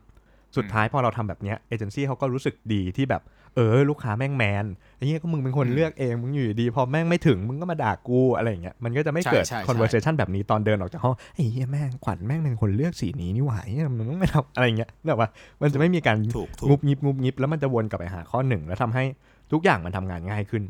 [0.56, 3.22] สุดท้ายพอเราทำแบบเนี้ยเอเจนซี่เขาก็รู้สึกดีที่แบบ
[3.54, 4.64] เออ ลูกค้าแม่งแมน
[4.96, 15.28] ไอ้เงี้ยก็มึงเป็นคนอืมเลือกเองมึงอยู่ดีๆพอแม่งไม่ถึงมึงก็มาด่ากูอะไรอย่างเงี้ยมันก็จะไม่ใช่เกิดใช่ใช่ conversation แบบนี้ตอนเดินออกจากห้องไอ้เหี้ยแม่งขวัญแม่งเป็นคนเลือกสีนี้นี่หว่าเหี้ยมึงไม่ทำอะไรอย่างเงี้ยแบบว่า
[15.62, 19.04] มันจะไม่มีการถูกถูงุกบงิบงุบงิบแล้วมันจะวนกลับไปหาข้อหนึ่งแล้วทำให้
[19.52, 20.62] ทุกอย่างมันทำงานง่ายขึ้น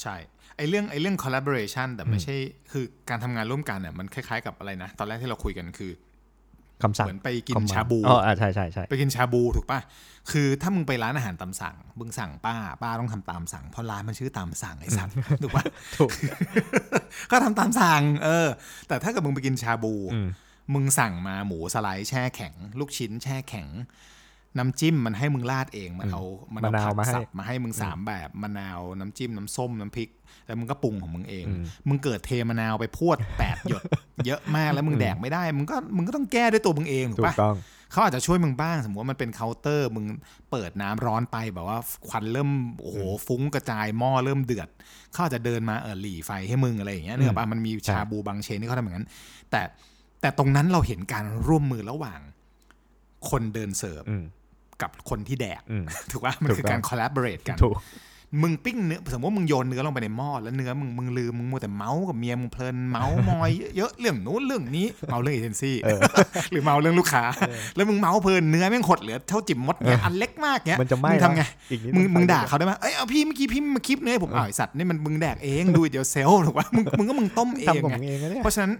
[0.00, 0.16] ใช่
[0.60, 2.36] ไอเรื่องไอเรื่อง collaboration แต่ไม่ใช่
[2.72, 5.92] คือการทำงานร่วมกันเนี่ยมันคล้ายๆกับอะไรนะ ตอนแรกที่เราคุยกันคือ
[6.82, 9.80] คำสั่งเหมือนไปกิน command ชาบูอ๋ออ่าใช่ใช่ใช่ไปกินชาบูถูกป่ะ
[10.30, 15.64] คือถ้ามึงไปร้านอาหารตามสั่ง มึงสั่งป้า ป้าต้องทำตามสั่ง เพราะร้านมันชื่อตามสั่งไอ้สัตว์ถูกป่ะ
[15.96, 16.10] ถูก
[17.30, 18.48] ก็ทำตามสั่ง เออ
[18.88, 20.28] แต่ถ้าเกิดมึงไปกินชาบูอืม
[20.74, 23.68] มึงสั่งมาหมูสไลด์แช่แข็ง ลูกชิ้นแช่แข็ง
[24.58, 26.22] น้ำจิ้มมันให้มึงราดเอง มันเอา
[26.54, 30.10] มันเอามะนาวผักมาให้สับมาให้มึงสามแบบ มะนาว น้ำจิ้ม น้ำส้ม น้ำพริก
[30.46, 33.82] แล้วมึงก็ปรุงของมึงเองอืมมึงเกิดเทมะนาวไปพรวดแปดหยด
[34.26, 37.56] เยอะมากแล้วมึงแดกไม่ได้ มึงก็ มึงก็ต้องแก้ด้วยตัวมึงเองถูกถูกปะต้อง
[37.92, 40.06] เขาอาจจะช่วยมึงบ้าง สมมติว่ามันเป็นเคาน์เตอร์ มึง
[40.50, 41.78] เปิดน้ำร้อนไปแบบว่า
[42.08, 44.68] ควันเริ่มโอ้โหฟุ้งกระจายหม้อเริ่มเดือด
[45.12, 49.06] เขาอาจจะเดินมาเออหลีไฟให้มึงอะไรอย่างเงี้ยเนื่องปะมันมีชาบูบางเชนที่เขาทำอย่างนั้น
[49.50, 49.62] แต่
[50.20, 52.20] แต่ตรงนั้นเราเห็นการร่วมมือระหว่าง
[53.30, 54.24] คนเดินเสิร์ฟอืม
[54.82, 57.76] กับคนที่แดกอืมถูกปะมันคือถูกต้องการ collaborate กันถูก
[58.42, 65.76] มึงปิ้งเนื้อสมมติว่ามึงโยนเนื้อลงไปในหม้อแล้วเนื้อมึงมึงลืมมึงมัวแต่เมาส์กับเมียมึงเพลินเมาส์มอยเยอะเรื่องนู้นเรื่องนี้เมาเรื่องเอเจนซี่
[66.50, 67.24] หรือเมาเรื่องลูกค้า
[67.76, 78.72] แล้วมึงเมาส์เพลินเนื้อแม่งหดเหลือเท่าจิ๋มมดเนี่ยอันเล็กมากเนี้ยมันจะไหม้งทำไงอีกนิดมึงนึงมึงไฟด่าลุกเขาได้ไหมเอ้ยเอาพี่เมื่อกี้พี่มาคลิปเนื้อให้ผมอ้าวไอ้สัตว์นี่มันมึงแดกเองดูเดี๋ยวเซลถูกปะมึงมึงก็มึงต้มเองทำของไงมึงเองนะเนี่ยเพราะฉะนั้น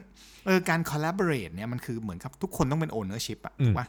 [0.47, 3.87] เออการ collaborate เนี่ยมันคือเหมือนกับทุกคนต้องเป็น ownership อะอืมถูกปะ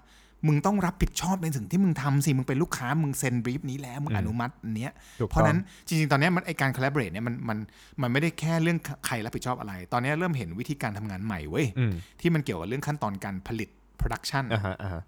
[0.48, 7.58] มึงต้องรับผิดชอบในสิ่งที่มึงทำสิ มึงเป็นลูกค้า มึงเซ็นบรีฟนี้แล้ว มึงอืมอนุมัติอันเนี้ยถูกเพราะฉะนั้นต้องจริงๆ ตอนเนี้ยมันไอการ collaborate เนี่ยมันมัน
[8.02, 13.70] มันไม่ได้แค่เรื่องใครรับผิดชอบอะไร ตอนเนี้ยเริ่มเห็นวิธีการทำงานใหม่เว้ยอืมที่มันเกี่ยวกับเรื่องขั้นตอนการผลิต
[14.00, 15.04] production อ่าฮะอ่าฮะ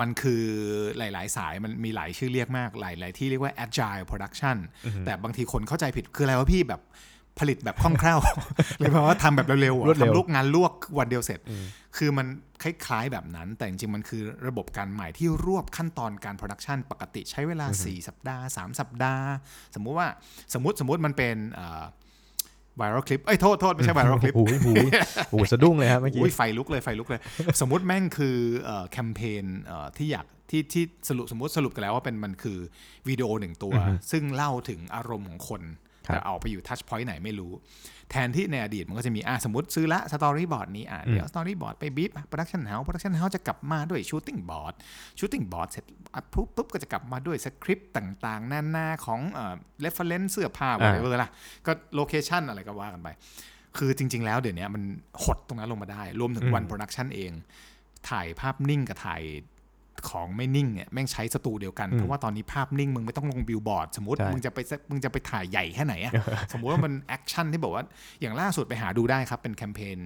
[0.00, 0.42] มันคือ
[0.98, 4.56] หลาย ๆ สายมันมีหลายชื่อเรียกมาก หลาย ๆ ที่เรียกว่า agile production
[5.06, 6.80] แต่บางทีคนเข้าใจผิดคืออะไรวะพี่แบบ
[7.40, 8.18] ผลิตแบบคล่องแคล่ว
[8.78, 11.40] หรือแปลว่าทำแบบเร็วๆอะรวดเร็วทำลูกงานลวกวันเดียวเสร็จ
[11.96, 12.26] คือมัน
[12.62, 19.28] คล้ายๆแบบนั้น แต่จริงๆ มันคือระบบการใหม่ที่รวบขั้นตอนการ production ปกติใช้เวลา 4 สัปดาห์ 3 สัปดาห์
[19.74, 20.08] สมมุติว่า
[20.54, 21.36] สมมติสมมติมันเป็น
[22.78, 24.78] ไวรัลคลิปเอ้ยโทษโทษไม่ใช่ไวรัลคลิปโอ้โหโอ้โห
[25.30, 27.20] โอ้โหสะดุ้งเลยครับเมื่อกี้อุ้ยไฟลุกเลยไฟลุกเลย
[27.60, 32.58] สมมุติแม่งคือเอ่อแคมเปญเอ่อที่อยากที่ที่สรุปสมมติสรุปกันแล้วว่าเป็นมันคือ
[33.08, 33.72] วิดีโอหนึ่งตัว
[34.10, 37.52] ซึ่งเล่าถึงอารมณ์ของคนครับ แต่เอาไปอยู่ touchpoint ไหนไม่รู้
[38.10, 44.74] แทนที่ในอดีตมันก็จะมีอะสมมติซื้อละ storyboard นี้อะเดี๋ยว storyboard ไปบีบ production house production house จะกลับมาด้วย shooting board
[45.18, 45.84] shooting board เสร็จ
[46.14, 51.30] อะปุ๊บปุ๊บก็จะกลับมาด้วยสคริปต์ต่างๆนานาของเอ่อ reference เสื้อผ้าอ่า whatever ล่ะ
[51.66, 53.08] ก็ location อะไรก็ว่ากันไป
[53.76, 54.82] คือจริง ๆ แล้วเดี๋ยวนี้มัน
[55.24, 57.32] หดตรงนั้นลงมาได้ รวมถึงวัน production เอง
[58.10, 59.22] ถ่ายภาพนิ่งกับถ่าย
[60.08, 64.58] ของไม่นิ่งเนี่ยแม่งใช้สตูเดียวกัน เพราะว่าตอนนี้ภาพนิ่งมึงไม่ต้องลงบิลบอร์ดสมมติใช่มึงจะไป
[64.90, 66.12] มึงจะไปถ่ายใหญ่แค่ไหนอะ
[66.52, 67.84] สมมุติว่ามัน action ที่บอกว่า
[68.20, 69.98] อย่างล่าสุดไปหาดูได้ครับ เป็นแคมเปญ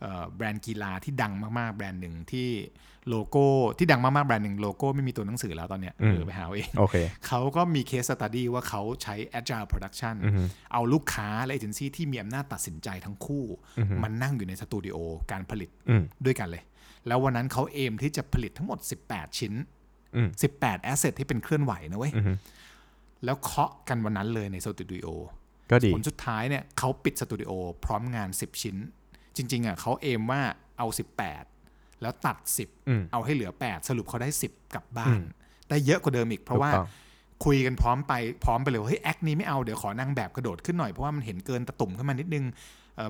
[0.00, 2.48] เอ่อแบรนด์กีฬาที่ดังมากๆ แบรนด์หนึ่งที่
[3.08, 3.46] โลโก้
[3.78, 13.44] ที่ดังมากๆ แบรนด์หนึ่งโลโก้ไม่มีตัวหนังสือแล้วตอนเนี้ยอืมเออไปหาเอาเองโอเคเขาก็มี case study ว่าเขาใช้ agile production อือฮึเอาลูกค้าและเอเจนซี่ที่มีอำนาจตัดสินใจทั้งคู่
[13.78, 14.96] อือฮึมันนั่งอยู่ในสตูดิโอ
[15.32, 16.62] การผลิตอืมด้วยกันเลย
[17.06, 18.78] แล้ววันนั้นเขา aim ที่จะผลิตทั้งหมด
[19.08, 19.54] 18 ชิ้น
[20.16, 22.32] อืม18 asset ที่เป็นเคลื่อนไหวนะเว้ยอือฮึ
[23.24, 25.08] แล้วเคาะกันวันนั้นเลยในสตูดิโอ
[25.70, 27.52] ก็ดีผลสุดท้ายเนี่ยเขาปิดสตูดิโอ
[27.84, 28.76] พร้อมงาน 10 ชิ้น
[29.36, 30.40] จริง ๆอะเขา aim ว่า
[30.78, 30.86] เอา
[31.44, 32.36] 18 แล้วตัด
[32.88, 35.22] อืม10 เอาให้เหลือ 8 สรุปเขาได้ 10 กลับบ้าอืนม
[35.68, 36.88] ได้เยอะกว่าเดิมอีกเพราะว่าถูกต้อง
[37.44, 38.12] คุยกันพร้อมไป
[38.44, 42.44] พร้อมไปเลยว่าเฮ้ย act นี้ไม่เอาเดี๋ยวขอนางแบบกระโดดขึ้นหน่อยเพราะว่ามันเห็นเกินตาตุ่มขึ้นมานิดนึง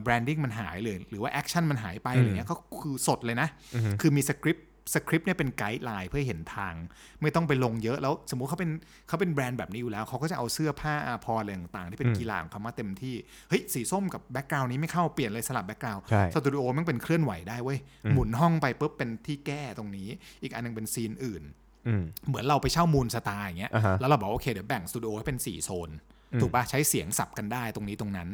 [0.03, 6.75] branding มันหายเลย หรือว่า action มันหายไปอะไรเงี้ยก็คือสดเลยนะอือฮึคือมี script script เนี่ยเป็น guideline เพื่อเห็นทาง
[7.23, 8.71] ไม่ต้องไปลงเยอะแล้วสมมุติเขาเป็น
[9.09, 13.15] เขาเป็นแบรนด์แบบนี้อยู่แล้ว เขาก็จะเอาเสื้อผ้าอาภรณ์อะไรต่างๆ ที่เป็นกีฬาของเขามาเต็มที่
[13.49, 17.79] เฮ้ย สีส้มกับ background นี้ไม่เข้าเปลี่ยนเลยสลับ background ใช่สตูดิโอมันเป็นเคลื่อนไหวได้เว้ย
[18.15, 20.09] หมุนห้องไปปุ๊บเป็นที่แก้ตรงนี้
[20.43, 21.43] อีกอันหนึ่งเป็น scene อื่น
[21.87, 25.91] อืมเหมือนเราไปเช่ามูนสตาร์อย่างเงี้ยอ่าฮะแล้วเราบอกว่าโอเคเดี๋ยวแบ่งสตูดิโอให้เป็น4โซน
[26.41, 28.29] ถูกปะใช้เสียงสับกันได้ตรงนี้ตรงนั้น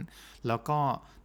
[0.48, 0.78] แล้วก็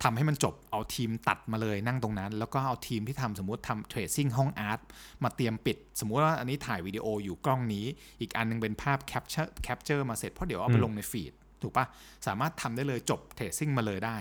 [0.03, 4.79] ทำให้มันจบเอาทีมตัดมาเลยนั่งตรงนั้น แล้วก็เอาทีมที่ทำสมมุติทำเทรดซิ่งห้องอาร์ต
[5.23, 7.85] มาเตรียมปิด สมมุติว่าอันนี้ถ่ายวิดีโออยู่กล้องนี้
[8.21, 11.85] อีกอันนึงเป็นภาพแคปเจอร์แคปเจอร์มาเสร็จเพราะเดี๋ยวเอาไปลงในฟีดถูกปะ
[12.27, 14.17] สามารถทำได้เลยจบเทรดซิ่งมาเลยได้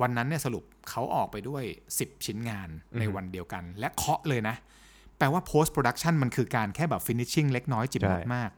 [0.00, 1.62] วันนั้นเนี่ยสรุปเขาออกไปด้วย
[1.94, 2.68] 10 ชิ้นงาน
[2.98, 4.56] ในวันเดียวกัน และเคาะเลยนะ
[5.18, 8.57] แปลว่า post production มันคือการแค่แบบ finishing เล็กน้อยจิบหมดใช่มากถูก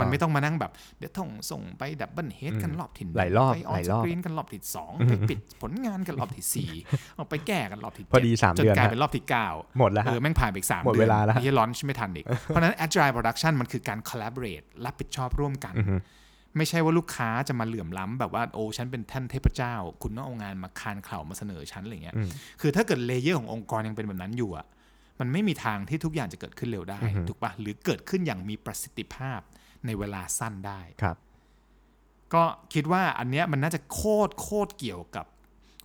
[0.00, 6.70] มัอนงไม่ต้องมานั่งแบบ เดี๋ยวต้องส่งไปดับเบิลเฮดกันรอบที่นึ่งหลายรอบไปออหนลายสรอบกรีนกันรอบที่สองไปปิดผลงานกันรอบที่สี่
[7.16, 9.48] เอาไปแก้กันรอบที่พอดีเจ็สามจนเดือนกลายฮะเป็นรอบที่เก้า
[9.78, 15.96] หมดแล้วเอฮะอแม่งผ่านไปอีกสามหมดเดืเวอนลาแล้วฮะที่ร้อนไม่ทันอีกเพราะฉะนั้น agile production มันคือการ collaborate รับผิดชอบร่วมกันอือฮึ
[16.58, 22.28] ไม่ใช่ว่าลูกค้าจะมาเหลื่อมล้ำแบบว่าโอ้ฉันเป็นท่านเทพเจ้า คุณต้องเอางานมาคานเข่ามาเสนอฉันอะไรเงี้ยอืม
[22.60, 24.66] คือถ้าเกิดเลเยอร์ขององค์กรยังเป็นแบบนั้นอยู่อะ
[25.20, 29.40] มันไม่มีทางที่ทุกอย่างจะเกิดขึ้นเร็วได้อือฮึถูกปะหรือเกิดขึ้นอย่างมีประสิทธิภาพ
[29.86, 31.16] ในเวลาสั้นได้ครับ
[32.34, 35.26] ก็คิดว่าอันเนี้ยมันน่าจะโคตรโคตรเกี่ยวกับ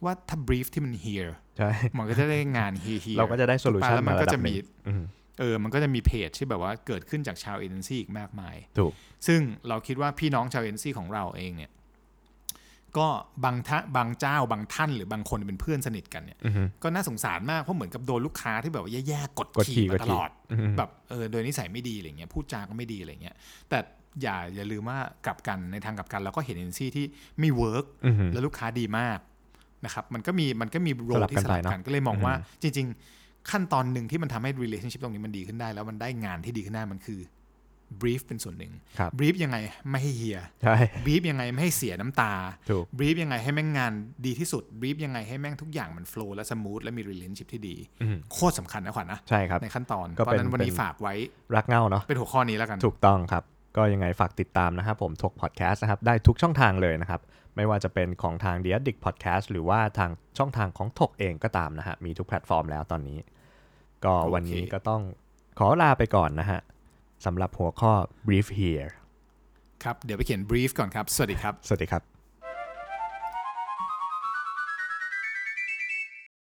[0.03, 5.03] ว่าถ้า brief ที่มัน here ใช่มันก็จะได้งาน here here เราก็จะได้ solution แล้วมันมาก็ระดัจะบหมีนึ่งอืม
[5.39, 8.93] เออ มันก็จะมีเพจที่แบบว่าเกิดขึ้นจากชาวเอเจนซี่อีกมากมาย ถูก
[9.27, 11.71] ซึ่งเราคิดว่าพี่น้องชาวเอเจนซี่ของเราเองเนี่ย
[12.97, 13.07] ก็
[13.43, 23.35] บางท่าบางเจ้าบางท่านหรือบางคนเป็นเพื่อนสนิทกันเนี่ยอือฮึก็น่าสงสารมากเพราะเหมือนกับโดนลูกค้าที่แบบว่าแย่ๆกดกดขี่ขี่มากดตขี่ลอดอือฮึแบบเออโดยนิสัยไม่ดีอะไรเงี้ยพูดจาก็ไม่ดีอะไรเงี้ย
[23.69, 23.79] แต่
[24.21, 27.05] อย่าอย่าลืมว่ากลับกันในทางกลับกันเราก็เห็นเอเจนซี่ที่
[27.39, 29.19] ไม่เวิร์กอือฮึแล้วลูกค้าดีมาก
[29.85, 32.87] นะครับมันก็มีมันก็มีโรสลับที่กันสลับไปเนอะกันก็เลยมองอือฮึว่าจริง
[33.17, 37.19] ๆ ขั้นตอนหนึ่งที่มันทำให้ relationship ตรงนี้มันดีขึ้นได้ แล้วมันได้งานที่ดีขึ้นได้มันคือ
[38.01, 39.57] brief เป็นส่วนหนึ่งครับ brief ยังไง
[39.89, 40.75] ไม่ให้เหี้ยใช่
[41.05, 42.33] brief ยังไงไม่ให้เสียน้ำตา
[42.69, 43.93] ถูก brief ยังไงให้แม่งงาน
[44.25, 51.13] ดีที่สุด brief ยังไงให้แม่งทุกอย่างมัน flow และ smooth และมี relationship ที่ดีอืมโคตรสำคัญนะขวัญนะใช่ครับในขั้นตอนก็เพราะเป็นฉะนั้นวันนี้เป็นฝากไว้
[51.55, 53.43] รักเง่าเนาะเป็นหัวข้อนี้แล้วกันถูกต้องครับ
[53.77, 57.21] ก็ยังไงฝากติดตามนะครับผมทกพอดแคสต์นะครับได้ทุกช่องทางเลยนะครับ
[57.55, 63.17] ไม่ว่าจะเป็นของทาง The Addict Podcast หรือว่าทางช่องทางของทกเองก็ตามนะฮะมีทุกแพลตฟอร์มแล้วตอนนี้
[64.05, 65.01] ก็วันนี้โอเคก็ต้อง
[65.59, 66.59] ขอลาไปก่อนนะฮะ
[67.25, 67.93] สำหรับหัวข้อ
[68.27, 68.89] brief here
[69.83, 72.20] ครับ เดี๋ยวไปเขียน brief ก่อนครับ สวัสดีครับ สวัสดีครับ